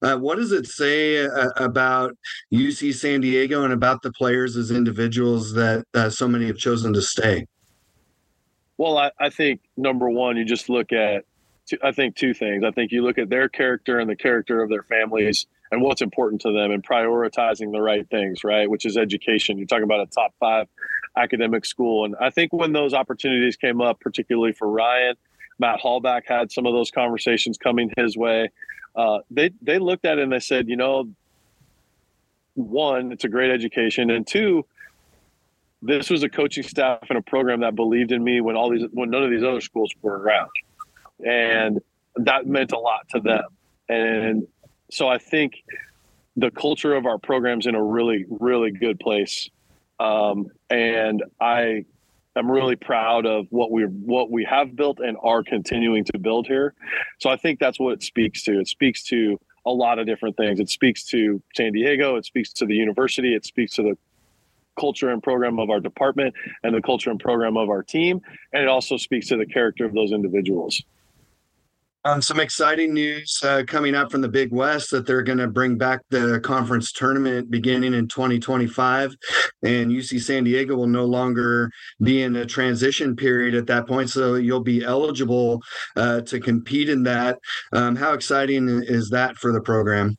uh, 0.03 0.17
what 0.17 0.37
does 0.37 0.53
it 0.53 0.67
say 0.67 1.27
uh, 1.27 1.51
about 1.57 2.17
UC 2.53 2.95
San 2.95 3.21
Diego 3.21 3.65
and 3.65 3.73
about 3.73 4.03
the 4.03 4.13
players 4.13 4.57
as 4.57 4.71
individuals 4.71 5.53
that 5.55 5.85
uh, 5.95 6.09
so 6.09 6.27
many 6.27 6.47
have 6.47 6.59
chosen 6.59 6.93
to 6.95 7.03
stay? 7.03 7.47
Well, 8.79 8.97
I, 8.97 9.11
I 9.21 9.29
think 9.29 9.61
number 9.77 10.09
one, 10.09 10.37
you 10.37 10.45
just 10.45 10.69
look 10.69 10.93
at, 10.93 11.25
two, 11.69 11.79
I 11.83 11.93
think 11.93 12.17
two 12.17 12.33
things. 12.33 12.65
I 12.65 12.71
think 12.71 12.93
you 12.93 13.03
look 13.03 13.19
at 13.19 13.29
their 13.29 13.49
character 13.49 13.99
and 13.99 14.09
the 14.09 14.17
character 14.17 14.63
of 14.63 14.71
their 14.71 14.85
families 14.85 15.47
and 15.71 15.83
what's 15.83 16.03
important 16.03 16.41
to 16.43 16.53
them 16.53 16.71
and 16.71 16.83
prioritizing 16.83 17.73
the 17.73 17.81
right 17.81 18.09
things, 18.09 18.45
right? 18.45 18.69
Which 18.71 18.87
is 18.87 18.97
education. 18.97 19.59
You're 19.59 19.67
talking 19.67 19.85
about 19.85 20.01
a 20.01 20.07
top 20.07 20.35
five 20.41 20.67
academic 21.17 21.65
school. 21.65 22.05
And 22.05 22.15
I 22.21 22.31
think 22.31 22.53
when 22.53 22.73
those 22.73 22.95
opportunities 22.95 23.57
came 23.57 23.81
up, 23.81 24.01
particularly 24.01 24.53
for 24.53 24.69
Ryan, 24.69 25.15
Matt 25.59 25.81
Hallback 25.81 26.23
had 26.27 26.53
some 26.53 26.67
of 26.67 26.73
those 26.73 26.91
conversations 26.91 27.59
coming 27.59 27.93
his 27.97 28.17
way. 28.17 28.51
Uh, 28.95 29.19
they 29.31 29.51
they 29.61 29.79
looked 29.79 30.05
at 30.05 30.19
it 30.19 30.23
and 30.23 30.33
they 30.33 30.39
said, 30.39 30.69
you 30.69 30.77
know, 30.77 31.09
one, 32.55 33.13
it's 33.13 33.25
a 33.25 33.29
great 33.29 33.51
education, 33.51 34.11
and 34.11 34.27
two, 34.27 34.65
this 35.83 36.11
was 36.11 36.23
a 36.23 36.29
coaching 36.29 36.65
staff 36.65 36.99
and 37.09 37.19
a 37.19 37.23
program 37.23 37.61
that 37.61 37.77
believed 37.77 38.11
in 38.11 38.23
me 38.25 38.41
when 38.41 38.57
all 38.57 38.71
these 38.71 38.85
when 38.93 39.11
none 39.11 39.23
of 39.23 39.31
these 39.31 39.45
other 39.45 39.61
schools 39.61 39.93
were 40.03 40.19
around, 40.19 40.51
and 41.25 41.81
that 42.17 42.47
meant 42.47 42.73
a 42.73 42.79
lot 42.79 43.09
to 43.11 43.21
them. 43.21 43.45
And 43.89 44.47
so 44.91 45.09
I 45.09 45.19
think 45.19 45.55
the 46.37 46.51
culture 46.51 46.95
of 46.95 47.07
our 47.07 47.19
program's 47.19 47.67
in 47.67 47.75
a 47.75 47.83
really 47.83 48.25
really 48.29 48.71
good 48.71 48.99
place, 49.01 49.49
um, 49.99 50.47
and 50.71 51.23
I 51.41 51.85
am 52.37 52.51
really 52.51 52.77
proud 52.77 53.27
of 53.27 53.47
what 53.51 53.71
we 53.71 53.83
what 53.85 54.31
we 54.31 54.45
have 54.45 54.77
built 54.77 54.99
and 55.01 55.17
are 55.23 55.43
continuing 55.43 56.05
to 56.05 56.19
build 56.19 56.47
here. 56.47 56.75
So 57.19 57.31
I 57.31 57.37
think 57.37 57.59
that's 57.59 57.79
what 57.79 57.95
it 57.95 58.03
speaks 58.03 58.43
to. 58.45 58.61
It 58.61 58.69
speaks 58.69 59.03
to 59.05 59.39
a 59.67 59.71
lot 59.71 59.99
of 59.99 60.07
different 60.07 60.37
things. 60.37 60.61
It 60.61 60.71
speaks 60.71 61.05
to 61.07 61.43
San 61.55 61.73
Diego. 61.73 62.17
It 62.17 62.25
speaks 62.25 62.53
to 62.55 62.67
the 62.67 62.75
university. 62.75 63.35
It 63.35 63.45
speaks 63.45 63.75
to 63.75 63.83
the 63.83 63.99
culture 64.79 65.11
and 65.11 65.23
program 65.23 65.59
of 65.59 65.71
our 65.71 65.81
department 65.81 66.35
and 66.63 66.75
the 66.75 66.81
culture 66.81 67.11
and 67.11 67.19
program 67.19 67.57
of 67.57 67.69
our 67.69 67.83
team. 67.83 68.21
And 68.53 68.63
it 68.63 68.69
also 68.69 68.97
speaks 68.97 69.27
to 69.29 69.37
the 69.37 69.47
character 69.47 69.85
of 69.85 69.93
those 69.93 70.13
individuals. 70.13 70.83
Um, 72.05 72.23
some 72.23 72.39
exciting 72.39 72.95
news 72.95 73.41
uh, 73.43 73.65
coming 73.67 73.97
up 73.97 74.13
from 74.13 74.21
the 74.21 74.29
Big 74.29 74.53
West 74.53 74.93
that 74.93 75.05
they're 75.05 75.23
going 75.23 75.39
to 75.39 75.49
bring 75.49 75.77
back 75.77 76.01
the 76.11 76.39
conference 76.41 76.93
tournament 76.93 77.51
beginning 77.51 77.93
in 77.93 78.07
2025. 78.07 79.17
And 79.65 79.91
UC 79.91 80.21
San 80.21 80.45
Diego 80.45 80.77
will 80.77 80.87
no 80.87 81.05
longer 81.05 81.71
be 82.01 82.23
in 82.23 82.37
a 82.37 82.47
transition 82.47 83.17
period 83.17 83.57
at 83.57 83.67
that 83.67 83.89
point. 83.89 84.11
So 84.11 84.37
you'll 84.37 84.61
be 84.61 84.85
eligible 84.85 85.61
uh, 85.97 86.21
to 86.23 86.39
compete 86.39 86.89
in 86.89 87.03
that. 87.03 87.41
Um, 87.73 87.97
how 87.97 88.13
exciting 88.13 88.69
is 88.69 89.11
that 89.11 89.37
for 89.37 89.53
the 89.53 89.61
program? 89.61 90.17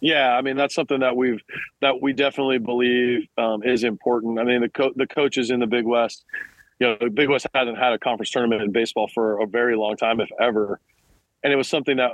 Yeah, 0.00 0.36
I 0.36 0.42
mean 0.42 0.56
that's 0.56 0.74
something 0.74 1.00
that 1.00 1.16
we've 1.16 1.40
that 1.80 2.02
we 2.02 2.12
definitely 2.12 2.58
believe 2.58 3.26
um, 3.38 3.62
is 3.62 3.84
important. 3.84 4.38
I 4.38 4.44
mean 4.44 4.60
the 4.60 4.68
co- 4.68 4.92
the 4.94 5.06
coaches 5.06 5.50
in 5.50 5.60
the 5.60 5.66
Big 5.66 5.86
West, 5.86 6.24
you 6.78 6.88
know, 6.88 6.96
the 7.00 7.08
Big 7.08 7.30
West 7.30 7.46
hasn't 7.54 7.78
had 7.78 7.94
a 7.94 7.98
conference 7.98 8.30
tournament 8.30 8.62
in 8.62 8.70
baseball 8.70 9.08
for 9.14 9.40
a 9.40 9.46
very 9.46 9.76
long 9.76 9.96
time, 9.96 10.20
if 10.20 10.28
ever 10.38 10.78
and 11.46 11.52
it 11.52 11.56
was 11.56 11.68
something 11.68 11.98
that 11.98 12.10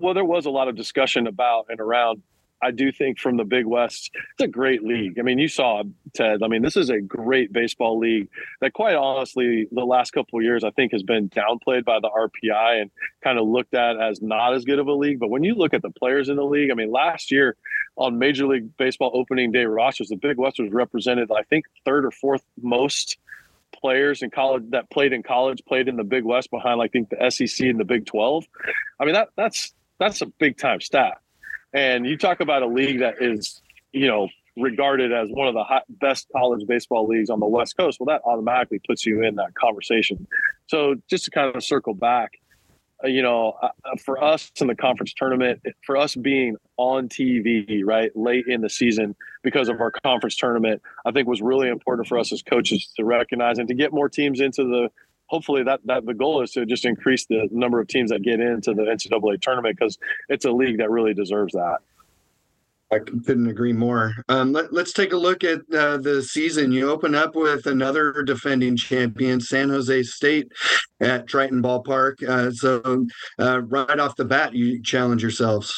well 0.00 0.12
there 0.12 0.24
was 0.24 0.44
a 0.44 0.50
lot 0.50 0.66
of 0.66 0.74
discussion 0.74 1.28
about 1.28 1.66
and 1.68 1.78
around 1.78 2.20
I 2.62 2.70
do 2.70 2.90
think 2.90 3.18
from 3.18 3.36
the 3.36 3.44
Big 3.44 3.66
West, 3.66 4.10
it's 4.14 4.42
a 4.42 4.48
great 4.48 4.82
league. 4.82 5.18
I 5.18 5.22
mean, 5.22 5.38
you 5.38 5.46
saw 5.46 5.82
Ted. 6.14 6.42
I 6.42 6.48
mean, 6.48 6.62
this 6.62 6.74
is 6.74 6.88
a 6.88 7.00
great 7.00 7.52
baseball 7.52 7.98
league 7.98 8.28
that, 8.62 8.72
quite 8.72 8.94
honestly, 8.94 9.68
the 9.70 9.84
last 9.84 10.12
couple 10.12 10.38
of 10.38 10.42
years 10.42 10.64
I 10.64 10.70
think 10.70 10.92
has 10.92 11.02
been 11.02 11.28
downplayed 11.28 11.84
by 11.84 12.00
the 12.00 12.08
RPI 12.08 12.80
and 12.80 12.90
kind 13.22 13.38
of 13.38 13.46
looked 13.46 13.74
at 13.74 14.00
as 14.00 14.22
not 14.22 14.54
as 14.54 14.64
good 14.64 14.78
of 14.78 14.86
a 14.86 14.92
league. 14.94 15.20
But 15.20 15.28
when 15.28 15.44
you 15.44 15.54
look 15.54 15.74
at 15.74 15.82
the 15.82 15.90
players 15.90 16.30
in 16.30 16.36
the 16.36 16.46
league, 16.46 16.70
I 16.70 16.74
mean, 16.74 16.90
last 16.90 17.30
year 17.30 17.56
on 17.98 18.18
Major 18.18 18.46
League 18.46 18.74
Baseball 18.78 19.10
opening 19.12 19.52
day 19.52 19.66
rosters, 19.66 20.08
the 20.08 20.16
Big 20.16 20.38
West 20.38 20.58
was 20.58 20.72
represented, 20.72 21.30
I 21.30 21.42
think, 21.42 21.66
third 21.84 22.06
or 22.06 22.10
fourth 22.10 22.42
most 22.62 23.18
players 23.74 24.22
in 24.22 24.30
college 24.30 24.64
that 24.70 24.90
played 24.90 25.12
in 25.12 25.22
college 25.22 25.62
played 25.66 25.88
in 25.88 25.96
the 25.96 26.04
Big 26.04 26.24
West 26.24 26.50
behind, 26.50 26.80
I 26.80 26.88
think, 26.88 27.10
the 27.10 27.30
SEC 27.30 27.66
and 27.66 27.78
the 27.78 27.84
Big 27.84 28.06
Twelve. 28.06 28.44
I 29.00 29.04
mean, 29.04 29.14
that 29.14 29.28
that's 29.36 29.74
that's 29.98 30.22
a 30.22 30.26
big 30.26 30.58
time 30.58 30.80
stat. 30.80 31.18
And 31.72 32.06
you 32.06 32.16
talk 32.16 32.40
about 32.40 32.62
a 32.62 32.66
league 32.66 33.00
that 33.00 33.16
is, 33.20 33.60
you 33.92 34.06
know, 34.06 34.28
regarded 34.56 35.12
as 35.12 35.28
one 35.30 35.48
of 35.48 35.54
the 35.54 35.64
best 35.88 36.26
college 36.32 36.66
baseball 36.66 37.06
leagues 37.06 37.30
on 37.30 37.40
the 37.40 37.46
West 37.46 37.76
Coast. 37.76 38.00
Well, 38.00 38.06
that 38.06 38.22
automatically 38.24 38.80
puts 38.86 39.04
you 39.04 39.22
in 39.22 39.34
that 39.36 39.54
conversation. 39.54 40.26
So 40.68 40.94
just 41.08 41.26
to 41.26 41.30
kind 41.30 41.54
of 41.54 41.62
circle 41.62 41.94
back, 41.94 42.32
you 43.04 43.22
know, 43.22 43.56
uh, 43.60 43.68
uh, 43.84 43.96
for 44.02 44.22
us 44.22 44.50
in 44.60 44.66
the 44.66 44.74
conference 44.74 45.12
tournament, 45.14 45.60
for 45.84 45.96
us 45.96 46.14
being 46.14 46.56
on 46.76 47.08
TV, 47.08 47.82
right, 47.84 48.10
late 48.16 48.46
in 48.46 48.62
the 48.62 48.70
season 48.70 49.14
because 49.42 49.68
of 49.68 49.80
our 49.80 49.90
conference 49.90 50.36
tournament, 50.36 50.80
I 51.04 51.10
think 51.10 51.28
was 51.28 51.42
really 51.42 51.68
important 51.68 52.08
for 52.08 52.18
us 52.18 52.32
as 52.32 52.42
coaches 52.42 52.92
to 52.96 53.04
recognize 53.04 53.58
and 53.58 53.68
to 53.68 53.74
get 53.74 53.92
more 53.92 54.08
teams 54.08 54.40
into 54.40 54.64
the. 54.64 54.90
Hopefully, 55.28 55.64
that 55.64 55.80
that 55.86 56.06
the 56.06 56.14
goal 56.14 56.40
is 56.42 56.52
to 56.52 56.64
just 56.64 56.84
increase 56.84 57.26
the 57.26 57.48
number 57.50 57.80
of 57.80 57.88
teams 57.88 58.10
that 58.10 58.22
get 58.22 58.38
into 58.38 58.74
the 58.74 58.82
NCAA 58.82 59.40
tournament 59.40 59.76
because 59.76 59.98
it's 60.28 60.44
a 60.44 60.52
league 60.52 60.78
that 60.78 60.88
really 60.88 61.14
deserves 61.14 61.52
that. 61.54 61.78
I 62.92 63.00
couldn't 63.00 63.48
agree 63.48 63.72
more. 63.72 64.14
Um, 64.28 64.52
let, 64.52 64.72
us 64.72 64.92
take 64.92 65.12
a 65.12 65.16
look 65.16 65.42
at 65.42 65.58
uh, 65.74 65.96
the 65.96 66.22
season. 66.22 66.70
You 66.70 66.88
open 66.88 67.16
up 67.16 67.34
with 67.34 67.66
another 67.66 68.22
defending 68.22 68.76
champion, 68.76 69.40
San 69.40 69.70
Jose 69.70 70.04
State, 70.04 70.52
at 71.00 71.26
Triton 71.26 71.62
Ballpark. 71.62 72.22
Uh, 72.22 72.52
so, 72.52 73.06
uh, 73.40 73.62
right 73.62 73.98
off 73.98 74.14
the 74.14 74.24
bat, 74.24 74.54
you 74.54 74.80
challenge 74.82 75.20
yourselves. 75.20 75.74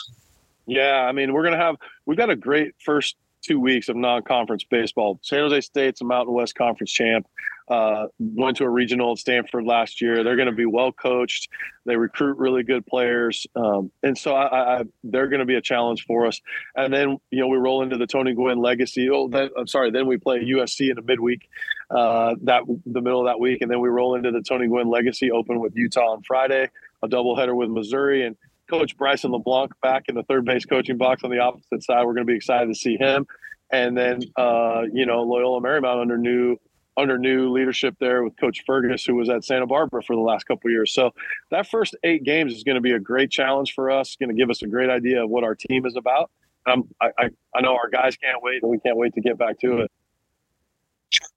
Yeah, 0.66 1.06
I 1.08 1.12
mean, 1.12 1.32
we're 1.32 1.44
gonna 1.44 1.56
have 1.56 1.76
we've 2.04 2.18
got 2.18 2.28
a 2.28 2.36
great 2.36 2.74
first 2.84 3.16
two 3.42 3.58
weeks 3.58 3.88
of 3.88 3.96
non-conference 3.96 4.64
baseball. 4.64 5.18
San 5.22 5.38
Jose 5.40 5.62
State's 5.62 6.02
a 6.02 6.04
Mountain 6.04 6.34
West 6.34 6.54
Conference 6.56 6.92
champ. 6.92 7.26
Uh, 7.68 8.06
went 8.18 8.56
to 8.56 8.64
a 8.64 8.68
regional 8.68 9.12
at 9.12 9.18
Stanford 9.18 9.64
last 9.64 10.00
year. 10.00 10.24
They're 10.24 10.36
going 10.36 10.48
to 10.48 10.54
be 10.54 10.66
well 10.66 10.92
coached. 10.92 11.48
They 11.84 11.96
recruit 11.96 12.38
really 12.38 12.62
good 12.62 12.86
players, 12.86 13.46
um, 13.56 13.90
and 14.02 14.16
so 14.16 14.34
I, 14.34 14.78
I, 14.78 14.82
they're 15.04 15.28
going 15.28 15.40
to 15.40 15.46
be 15.46 15.56
a 15.56 15.60
challenge 15.60 16.04
for 16.06 16.26
us. 16.26 16.40
And 16.74 16.92
then 16.92 17.18
you 17.30 17.40
know 17.40 17.48
we 17.48 17.58
roll 17.58 17.82
into 17.82 17.96
the 17.96 18.06
Tony 18.06 18.34
Gwynn 18.34 18.58
Legacy. 18.58 19.10
Oh, 19.10 19.28
then, 19.28 19.50
I'm 19.56 19.66
sorry. 19.66 19.90
Then 19.90 20.06
we 20.06 20.16
play 20.16 20.40
USC 20.40 20.90
in 20.90 20.96
the 20.96 21.02
midweek, 21.02 21.48
uh, 21.90 22.34
that 22.42 22.62
the 22.86 23.00
middle 23.00 23.20
of 23.20 23.26
that 23.26 23.40
week, 23.40 23.60
and 23.60 23.70
then 23.70 23.80
we 23.80 23.88
roll 23.88 24.14
into 24.14 24.30
the 24.30 24.42
Tony 24.42 24.66
Gwynn 24.66 24.88
Legacy 24.88 25.30
Open 25.30 25.60
with 25.60 25.74
Utah 25.76 26.12
on 26.12 26.22
Friday, 26.22 26.70
a 27.02 27.08
doubleheader 27.08 27.54
with 27.54 27.70
Missouri, 27.70 28.26
and 28.26 28.36
Coach 28.68 28.96
Bryson 28.96 29.32
LeBlanc 29.32 29.72
back 29.82 30.04
in 30.08 30.14
the 30.14 30.22
third 30.24 30.44
base 30.44 30.64
coaching 30.64 30.98
box 30.98 31.24
on 31.24 31.30
the 31.30 31.38
opposite 31.38 31.82
side. 31.82 32.04
We're 32.04 32.14
going 32.14 32.26
to 32.26 32.30
be 32.30 32.36
excited 32.36 32.68
to 32.68 32.74
see 32.74 32.96
him. 32.96 33.26
And 33.70 33.96
then, 33.96 34.20
uh, 34.36 34.82
you 34.92 35.06
know, 35.06 35.22
Loyola 35.22 35.60
Marymount 35.60 36.00
under 36.00 36.16
new 36.16 36.56
under 36.98 37.16
new 37.16 37.50
leadership 37.50 37.94
there 38.00 38.24
with 38.24 38.36
Coach 38.38 38.64
Fergus, 38.66 39.04
who 39.04 39.14
was 39.14 39.30
at 39.30 39.44
Santa 39.44 39.66
Barbara 39.66 40.02
for 40.02 40.16
the 40.16 40.22
last 40.22 40.44
couple 40.44 40.70
years. 40.70 40.92
So 40.92 41.12
that 41.50 41.68
first 41.68 41.96
eight 42.02 42.24
games 42.24 42.52
is 42.54 42.64
going 42.64 42.74
to 42.74 42.80
be 42.80 42.92
a 42.92 42.98
great 42.98 43.30
challenge 43.30 43.72
for 43.74 43.90
us. 43.90 44.16
Going 44.16 44.30
to 44.30 44.34
give 44.34 44.50
us 44.50 44.62
a 44.62 44.66
great 44.66 44.90
idea 44.90 45.22
of 45.22 45.30
what 45.30 45.44
our 45.44 45.54
team 45.54 45.86
is 45.86 45.96
about. 45.96 46.30
Um, 46.66 46.88
I, 47.00 47.10
I, 47.18 47.30
I 47.54 47.60
know 47.60 47.74
our 47.74 47.88
guys 47.88 48.16
can't 48.16 48.42
wait, 48.42 48.62
and 48.62 48.70
we 48.70 48.78
can't 48.80 48.96
wait 48.96 49.14
to 49.14 49.20
get 49.20 49.38
back 49.38 49.58
to 49.60 49.78
it. 49.78 49.92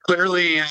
Clearly, 0.03 0.61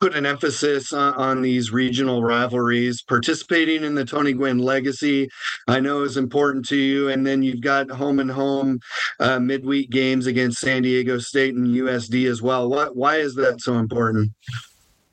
put 0.00 0.14
an 0.14 0.26
emphasis 0.26 0.92
on, 0.92 1.14
on, 1.14 1.42
these 1.42 1.72
regional 1.72 2.22
rivalries. 2.22 3.02
Participating 3.02 3.82
in 3.82 3.94
the 3.94 4.04
Tony 4.04 4.32
Gwynn 4.32 4.58
legacy, 4.58 5.28
I 5.66 5.80
know 5.80 6.02
is 6.02 6.16
important 6.16 6.66
to 6.68 6.76
you. 6.76 7.08
And 7.08 7.26
then 7.26 7.42
you've 7.42 7.60
got 7.60 7.90
home 7.90 8.20
and 8.20 8.30
home 8.30 8.80
uh, 9.18 9.40
midweek 9.40 9.90
games 9.90 10.26
against 10.26 10.60
San 10.60 10.82
Diego 10.82 11.18
State 11.18 11.54
and 11.54 11.66
USD 11.66 12.30
as 12.30 12.40
well. 12.42 12.68
What? 12.68 12.96
Why 12.96 13.16
is 13.16 13.34
that 13.36 13.60
so 13.60 13.74
important? 13.74 14.32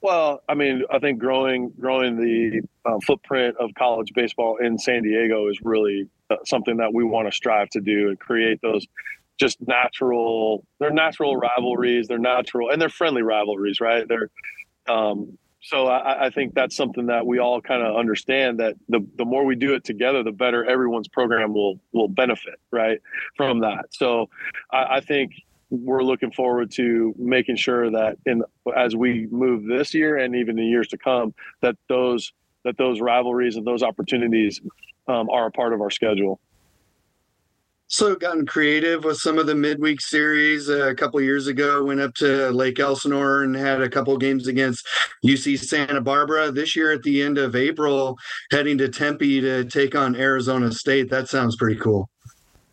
Well, 0.02 0.44
I 0.48 0.54
mean, 0.54 0.84
I 0.92 1.00
think 1.00 1.18
growing 1.18 1.72
growing 1.80 2.18
the 2.18 2.62
uh, 2.86 3.00
footprint 3.08 3.56
of 3.60 3.72
college 3.76 4.12
baseball 4.14 4.58
in 4.58 4.78
San 4.78 5.02
Diego 5.02 5.48
is 5.48 5.60
really 5.64 6.08
uh, 6.30 6.36
something 6.46 6.78
that 6.78 6.94
we 6.94 7.04
want 7.04 7.28
to 7.28 7.32
strive 7.32 7.70
to 7.70 7.82
do 7.82 8.10
and 8.10 8.20
create 8.20 8.62
those 8.62 8.86
just 9.38 9.58
natural 9.68 10.66
they're 10.80 10.92
natural 10.92 11.36
rivalries 11.36 12.08
they're 12.08 12.18
natural 12.18 12.70
and 12.70 12.82
they're 12.82 12.88
friendly 12.88 13.22
rivalries 13.22 13.82
right 13.82 14.08
they're 14.08 14.30
um, 14.88 15.38
so 15.62 15.88
I, 15.88 16.28
I, 16.28 16.30
think 16.30 16.54
that's 16.54 16.76
something 16.76 17.08
that 17.08 17.26
we 17.26 17.40
all 17.40 17.60
kind 17.60 17.82
of 17.82 17.96
understand 17.96 18.60
that 18.60 18.76
the, 18.88 19.04
the 19.18 19.26
more 19.26 19.46
we 19.46 19.56
do 19.56 19.74
it 19.74 19.84
together, 19.84 20.22
the 20.22 20.32
better 20.32 20.64
everyone's 20.64 21.08
program 21.08 21.54
will 21.54 21.80
will 21.92 22.08
benefit 22.08 22.60
right 22.72 23.00
from 23.36 23.62
that. 23.62 23.86
So 23.90 24.30
I, 24.72 24.98
I 24.98 25.00
think 25.00 25.32
we're 25.72 26.04
looking 26.04 26.32
forward 26.32 26.70
to 26.72 27.16
making 27.18 27.56
sure 27.56 27.90
that 27.90 28.18
in 28.28 28.44
as 28.78 28.96
we 28.96 29.28
move 29.32 29.66
this 29.66 29.94
year 29.96 30.18
and 30.18 30.36
even 30.36 30.56
the 30.56 30.64
years 30.64 30.88
to 30.90 30.98
come 30.98 31.34
that 31.62 31.76
those 31.90 32.32
that 32.64 32.78
those 32.78 33.02
rivalries 33.02 33.56
and 33.56 33.66
those 33.66 33.82
opportunities 33.82 34.62
um, 35.08 35.30
are 35.32 35.48
a 35.48 35.52
part 35.52 35.74
of 35.74 35.82
our 35.82 35.90
schedule 35.90 36.40
also 37.90 38.16
gotten 38.16 38.46
creative 38.46 39.04
with 39.04 39.18
some 39.18 39.38
of 39.38 39.46
the 39.46 39.56
midweek 39.56 40.02
series. 40.02 40.70
Uh, 40.70 40.90
a 40.90 40.96
couple 40.96 41.22
years 41.22 41.48
ago, 41.48 41.84
went 41.84 42.00
up 42.00 42.14
to 42.16 42.50
Lake 42.50 42.80
Elsinore 42.80 43.44
and 43.44 43.56
had 43.56 43.82
a 43.82 43.90
couple 43.90 44.18
games 44.18 44.48
against 44.48 44.88
UC 45.24 45.60
Santa 45.60 46.02
Barbara. 46.02 46.52
This 46.52 46.76
year, 46.76 46.92
at 46.92 47.04
the 47.04 47.22
end 47.22 47.38
of 47.38 47.56
April, 47.56 48.18
heading 48.52 48.78
to 48.80 48.90
Tempe 48.90 49.40
to 49.42 49.66
take 49.66 49.96
on 49.96 50.16
Arizona 50.16 50.72
State. 50.72 51.10
That 51.10 51.30
sounds 51.30 51.56
pretty 51.56 51.80
cool. 51.80 52.10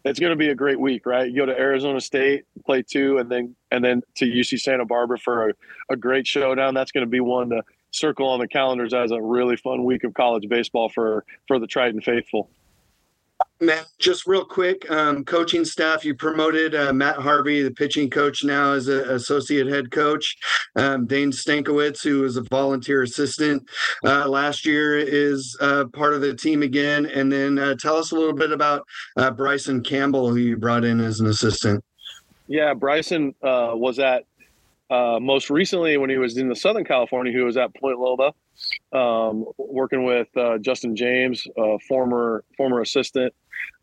It's 0.05 0.19
going 0.19 0.31
to 0.31 0.37
be 0.37 0.49
a 0.49 0.55
great 0.55 0.81
week, 0.81 1.07
right? 1.07 1.31
You 1.31 1.37
go 1.37 1.47
to 1.47 1.57
Arizona 1.57 2.01
State, 2.01 2.45
play 2.67 2.83
two, 2.83 3.19
and 3.19 3.31
then 3.31 3.55
and 3.71 3.85
then 3.85 4.03
to 4.17 4.25
UC 4.25 4.61
Santa 4.61 4.85
Barbara 4.85 5.19
for 5.19 5.51
a, 5.51 5.55
a 5.91 5.97
great 5.97 6.27
showdown. 6.27 6.75
That's 6.75 6.91
going 6.91 7.07
to 7.07 7.11
be 7.11 7.21
one 7.21 7.51
to 7.51 7.63
circle 7.93 8.29
on 8.29 8.41
the 8.41 8.49
calendars 8.49 8.95
as 8.95 9.13
a 9.13 9.21
really 9.21 9.57
fun 9.57 9.85
week 9.85 10.03
of 10.03 10.15
college 10.15 10.49
baseball 10.49 10.89
for 10.89 11.25
for 11.47 11.61
the 11.61 11.69
Triton 11.69 12.01
faithful. 12.01 12.49
Matt, 13.63 13.87
just 14.01 14.27
real 14.27 14.45
quick, 14.45 14.91
um, 14.91 15.25
coaching 15.25 15.65
staff. 15.65 16.05
You 16.05 16.17
promoted 16.17 16.75
uh, 16.75 16.93
Matt 16.93 17.17
Harvey, 17.17 17.63
the 17.63 17.71
pitching 17.71 18.11
coach, 18.11 18.43
now 18.43 18.73
as 18.73 18.89
an 18.89 19.09
associate 19.09 19.69
head 19.69 19.93
coach. 19.93 20.37
Um, 20.75 21.07
Dane 21.07 21.31
Stankowitz, 21.31 22.03
who 22.03 22.23
was 22.23 22.37
a 22.37 22.43
volunteer 22.43 23.03
assistant 23.03 23.63
uh, 24.05 24.29
last 24.29 24.67
year, 24.67 24.99
is 24.99 25.57
uh, 25.61 25.85
part 25.93 26.13
of 26.13 26.21
the 26.21 26.35
team 26.35 26.63
again. 26.63 27.07
And 27.07 27.31
then 27.31 27.57
uh, 27.57 27.77
tell 27.77 27.97
us 27.97 28.11
a 28.11 28.17
little 28.17 28.35
bit 28.35 28.51
about 28.51 28.85
uh, 29.17 29.31
Bryson 29.31 29.83
Campbell, 29.85 30.29
who 30.29 30.37
you 30.37 30.57
brought 30.57 30.85
in 30.85 31.01
as 31.01 31.21
an 31.21 31.29
assistant. 31.29 31.85
Yeah, 32.49 32.75
Bryson 32.75 33.33
uh, 33.43 33.71
was 33.75 34.01
at 34.01 34.25
most 34.91 35.51
recently 35.51 35.97
when 35.97 36.11
he 36.11 36.19
was 36.19 36.37
in 36.37 36.49
the 36.49 36.57
Southern 36.57 36.85
California. 36.85 37.33
He 37.33 37.39
was 37.39 37.57
at 37.57 37.73
Point 37.77 38.01
Loma 38.01 38.33
um, 38.93 39.47
working 39.59 40.05
with 40.05 40.29
uh, 40.37 40.59
Justin 40.59 40.97
James, 40.97 41.47
uh, 41.59 41.79
former 41.89 42.45
former 42.57 42.81
assistant 42.81 43.35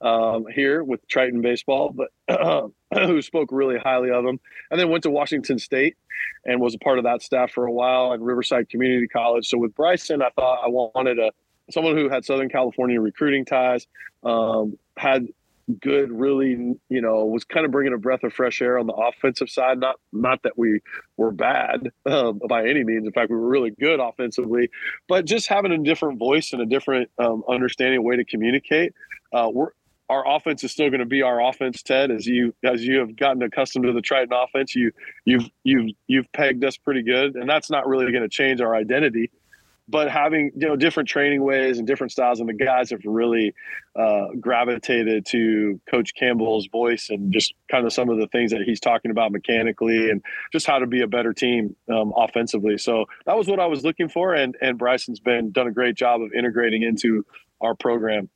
um, 0.02 0.46
here 0.54 0.84
with 0.84 1.08
Triton 1.08 1.42
Baseball, 1.42 1.94
but 1.94 2.72
who 2.94 3.22
spoke 3.22 3.50
really 3.52 3.78
highly 3.78 4.12
of 4.12 4.26
him, 4.26 4.40
and 4.72 4.80
then 4.80 4.90
went 4.90 5.04
to 5.04 5.10
Washington 5.10 5.60
State 5.60 5.98
and 6.46 6.60
was 6.60 6.76
a 6.76 6.80
part 6.80 6.98
of 6.98 7.04
that 7.06 7.22
staff 7.22 7.52
for 7.52 7.66
a 7.66 7.72
while 7.72 8.14
at 8.14 8.20
Riverside 8.20 8.70
Community 8.70 9.08
College. 9.08 9.48
So 9.48 9.58
with 9.58 9.76
Bryson, 9.76 10.22
I 10.22 10.30
thought 10.30 10.64
I 10.64 10.68
wanted 10.68 11.20
a 11.20 11.32
someone 11.72 11.96
who 11.96 12.10
had 12.10 12.26
Southern 12.26 12.50
California 12.50 13.00
recruiting 13.00 13.46
ties, 13.46 13.88
um, 14.24 14.78
had 14.98 15.28
good 15.82 16.12
really 16.12 16.76
you 16.90 17.02
know 17.02 17.26
was 17.26 17.44
kind 17.44 17.66
of 17.66 17.72
bringing 17.72 17.94
a 17.94 17.98
breath 17.98 18.24
of 18.24 18.34
fresh 18.34 18.62
air 18.62 18.80
on 18.80 18.88
the 18.88 18.94
offensive 18.94 19.50
side. 19.50 19.80
Not 19.80 19.96
not 20.12 20.42
that 20.44 20.58
we 20.58 20.82
were 21.18 21.32
bad 21.32 21.92
um, 22.06 22.40
by 22.48 22.68
any 22.68 22.84
means. 22.84 23.06
In 23.06 23.12
fact 23.12 23.30
we 23.30 23.38
were 23.38 23.48
really 23.48 23.72
good 23.72 24.00
offensively 24.00 24.70
but 25.08 25.26
just 25.26 25.48
having 25.48 25.72
a 25.72 25.78
different 25.78 26.20
voice 26.20 26.54
and 26.54 26.62
a 26.62 26.66
different 26.66 27.10
um, 27.20 27.44
understanding 27.50 28.04
way 28.04 28.16
to 28.16 28.26
communicate 28.26 28.94
uh, 29.34 29.50
we're 29.52 29.70
our 30.10 30.28
offense 30.28 30.64
is 30.64 30.72
still 30.72 30.90
going 30.90 31.00
to 31.02 31.06
be 31.06 31.22
our 31.22 31.42
offense, 31.42 31.84
Ted. 31.84 32.10
As 32.10 32.26
you 32.26 32.54
as 32.64 32.84
you 32.84 32.98
have 32.98 33.16
gotten 33.16 33.44
accustomed 33.44 33.86
to 33.86 33.94
the 33.94 34.02
Triton 34.02 34.34
offense, 34.34 34.76
you 34.76 34.92
you've 35.24 35.50
you've 35.64 35.92
you've 36.08 36.32
pegged 36.34 36.64
us 36.64 36.78
pretty 36.78 37.04
good, 37.04 37.36
and 37.36 37.48
that's 37.48 37.70
not 37.70 37.88
really 37.88 38.12
going 38.12 38.24
to 38.24 38.30
change 38.30 38.60
our 38.60 38.76
identity 38.76 39.30
but 39.90 40.10
having 40.12 40.52
you 40.56 40.68
know 40.68 40.76
different 40.76 41.10
training 41.10 41.44
ways 41.44 41.80
and 41.80 41.88
different 41.88 42.12
styles, 42.12 42.40
and 42.40 42.48
the 42.48 42.54
guys 42.54 42.92
have 42.92 43.02
really 43.04 43.54
uh, 43.96 44.28
gravitated 44.40 45.26
to 45.28 45.82
Coach 45.90 46.14
Campbell's 46.16 46.68
voice 46.68 47.10
and 47.10 47.34
just 47.34 47.54
kind 47.70 47.86
of 47.86 47.94
some 47.94 48.10
of 48.10 48.18
the 48.18 48.28
things 48.28 48.52
that 48.52 48.62
he's 48.62 48.80
talking 48.80 49.12
about 49.12 49.32
mechanically 49.32 50.10
and 50.10 50.24
just 50.52 50.68
how 50.68 50.80
to 50.80 50.88
be 50.88 51.02
a 51.02 51.08
better 51.08 51.34
team 51.34 51.76
um, 51.92 52.14
offensively. 52.16 52.78
So 52.78 53.06
that 53.26 53.38
was 53.38 53.48
what 53.48 53.60
I 53.60 53.66
was 53.66 53.84
looking 53.84 54.10
for, 54.10 54.34
and 54.34 54.56
and 54.62 54.78
Bryson's 54.78 55.20
been 55.20 55.52
done 55.52 55.68
a 55.68 55.72
great 55.72 55.96
job 55.96 56.22
of 56.22 56.32
integrating 56.34 56.84
into 56.84 57.26
our 57.62 57.76
program 57.76 58.30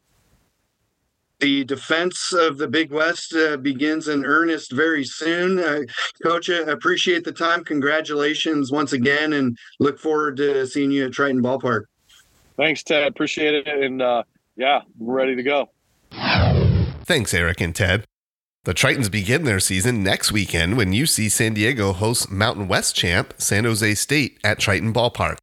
the 1.44 1.66
defense 1.66 2.32
of 2.32 2.58
the 2.58 2.70
Big 2.70 2.90
West 2.90 3.36
uh, 3.36 3.58
begins 3.58 4.08
in 4.08 4.26
earnest 4.26 4.72
very 4.72 5.04
soon. 5.04 5.60
Uh, 5.60 5.82
Coach, 6.24 6.50
I 6.50 6.60
appreciate 6.72 7.26
the 7.26 7.34
time. 7.34 7.66
Congratulations 7.66 8.72
once 8.72 8.94
again, 8.94 9.34
and 9.34 9.58
look 9.82 10.00
forward 10.00 10.38
to 10.38 10.66
seeing 10.66 10.90
you 10.90 11.08
at 11.08 11.12
Triton 11.12 11.44
Ballpark. 11.44 11.84
Thanks, 12.56 12.82
Ted. 12.82 13.08
Appreciate 13.08 13.56
it. 13.56 13.68
And 13.68 14.02
uh, 14.02 14.24
yeah, 14.56 14.84
we're 14.98 15.16
ready 15.16 15.36
to 15.36 15.44
go. 15.44 15.68
Thanks, 17.04 17.34
Eric 17.34 17.60
and 17.60 17.76
Ted. 17.76 18.06
The 18.64 18.74
Tritons 18.74 19.12
begin 19.12 19.44
their 19.44 19.60
season 19.60 20.02
next 20.02 20.32
weekend 20.32 20.78
when 20.78 20.94
UC 20.94 21.30
San 21.30 21.56
Diego 21.56 21.92
hosts 21.92 22.30
Mountain 22.30 22.70
West 22.70 22.96
champ 22.96 23.34
San 23.38 23.66
Jose 23.66 23.96
State 23.96 24.40
at 24.46 24.60
Triton 24.60 24.94
Ballpark. 24.94 25.40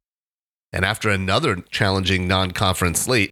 And 0.73 0.83
after 0.83 1.09
another 1.09 1.57
challenging 1.69 2.27
non 2.27 2.51
conference 2.51 3.01
slate, 3.01 3.29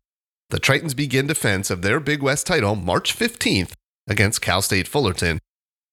the 0.49 0.59
Tritons 0.59 0.95
begin 0.95 1.27
defense 1.27 1.69
of 1.69 1.83
their 1.83 1.99
Big 1.99 2.23
West 2.23 2.47
title 2.47 2.75
March 2.75 3.15
15th 3.15 3.73
against 4.07 4.41
Cal 4.41 4.63
State 4.63 4.87
Fullerton. 4.87 5.37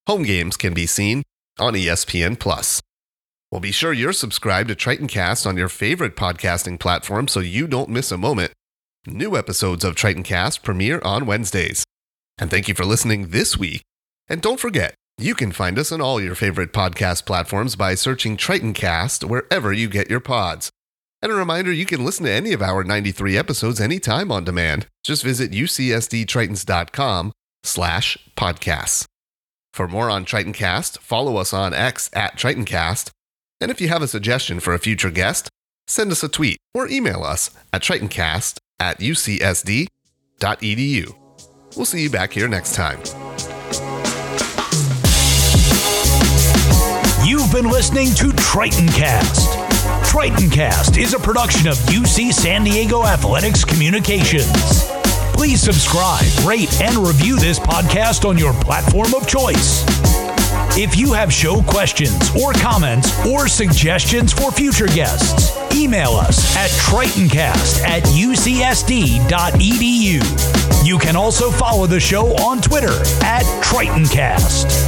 Home 0.06 0.22
games 0.22 0.56
can 0.56 0.72
be 0.72 0.86
seen 0.86 1.22
on 1.58 1.74
ESPN 1.74 2.38
Plus. 2.38 2.80
Well, 3.52 3.60
be 3.60 3.70
sure 3.70 3.92
you're 3.92 4.14
subscribed 4.14 4.70
to 4.70 4.74
TritonCast 4.74 5.46
on 5.46 5.58
your 5.58 5.68
favorite 5.68 6.16
podcasting 6.16 6.80
platform 6.80 7.28
so 7.28 7.40
you 7.40 7.66
don't 7.66 7.90
miss 7.90 8.10
a 8.10 8.16
moment. 8.16 8.52
New 9.06 9.36
episodes 9.36 9.84
of 9.84 9.94
TritonCast 9.94 10.62
premiere 10.62 11.00
on 11.04 11.26
Wednesdays. 11.26 11.84
And 12.38 12.50
thank 12.50 12.66
you 12.66 12.74
for 12.74 12.86
listening 12.86 13.28
this 13.28 13.58
week. 13.58 13.82
And 14.26 14.40
don't 14.40 14.58
forget, 14.58 14.94
you 15.18 15.34
can 15.34 15.52
find 15.52 15.78
us 15.78 15.92
on 15.92 16.00
all 16.00 16.20
your 16.20 16.34
favorite 16.34 16.72
podcast 16.72 17.26
platforms 17.26 17.76
by 17.76 17.94
searching 17.94 18.38
TritonCast 18.38 19.28
wherever 19.28 19.70
you 19.72 19.88
get 19.88 20.08
your 20.08 20.20
pods. 20.20 20.70
And 21.26 21.32
a 21.32 21.36
reminder, 21.36 21.72
you 21.72 21.86
can 21.86 22.04
listen 22.04 22.24
to 22.26 22.30
any 22.30 22.52
of 22.52 22.62
our 22.62 22.84
93 22.84 23.36
episodes 23.36 23.80
anytime 23.80 24.30
on 24.30 24.44
demand. 24.44 24.86
Just 25.02 25.24
visit 25.24 25.50
ucsdtritons.com 25.50 27.32
slash 27.64 28.16
podcasts. 28.36 29.06
For 29.72 29.88
more 29.88 30.08
on 30.08 30.24
Tritoncast, 30.24 30.98
follow 30.98 31.38
us 31.38 31.52
on 31.52 31.74
X 31.74 32.10
at 32.12 32.38
Tritoncast. 32.38 33.10
And 33.60 33.72
if 33.72 33.80
you 33.80 33.88
have 33.88 34.02
a 34.02 34.06
suggestion 34.06 34.60
for 34.60 34.72
a 34.72 34.78
future 34.78 35.10
guest, 35.10 35.48
send 35.88 36.12
us 36.12 36.22
a 36.22 36.28
tweet 36.28 36.58
or 36.72 36.86
email 36.86 37.24
us 37.24 37.50
at 37.72 37.82
tritoncast 37.82 38.58
at 38.78 39.00
ucsd.edu. 39.00 39.88
We'll 41.74 41.86
see 41.86 42.02
you 42.02 42.10
back 42.10 42.34
here 42.34 42.46
next 42.46 42.76
time. 42.76 43.00
You've 47.26 47.50
been 47.50 47.68
listening 47.68 48.14
to 48.14 48.26
Tritoncast 48.26 49.65
Tritoncast 50.06 50.96
is 50.96 51.12
a 51.14 51.18
production 51.18 51.68
of 51.68 51.76
UC 51.88 52.32
San 52.32 52.64
Diego 52.64 53.04
Athletics 53.04 53.64
Communications. 53.64 54.88
Please 55.34 55.60
subscribe, 55.60 56.24
rate, 56.46 56.80
and 56.80 56.96
review 56.96 57.36
this 57.38 57.58
podcast 57.58 58.26
on 58.26 58.38
your 58.38 58.54
platform 58.54 59.14
of 59.14 59.26
choice. 59.28 59.84
If 60.78 60.96
you 60.96 61.12
have 61.12 61.32
show 61.32 61.60
questions 61.62 62.30
or 62.40 62.52
comments 62.52 63.12
or 63.26 63.48
suggestions 63.48 64.32
for 64.32 64.50
future 64.50 64.86
guests, 64.86 65.54
email 65.74 66.12
us 66.12 66.56
at 66.56 66.70
tritoncast 66.70 67.82
at 67.82 68.02
ucsd.edu. 68.04 69.26
You 70.86 70.98
can 70.98 71.16
also 71.16 71.50
follow 71.50 71.86
the 71.86 72.00
show 72.00 72.34
on 72.36 72.60
Twitter 72.62 73.02
at 73.22 73.42
Tritoncast. 73.62 74.86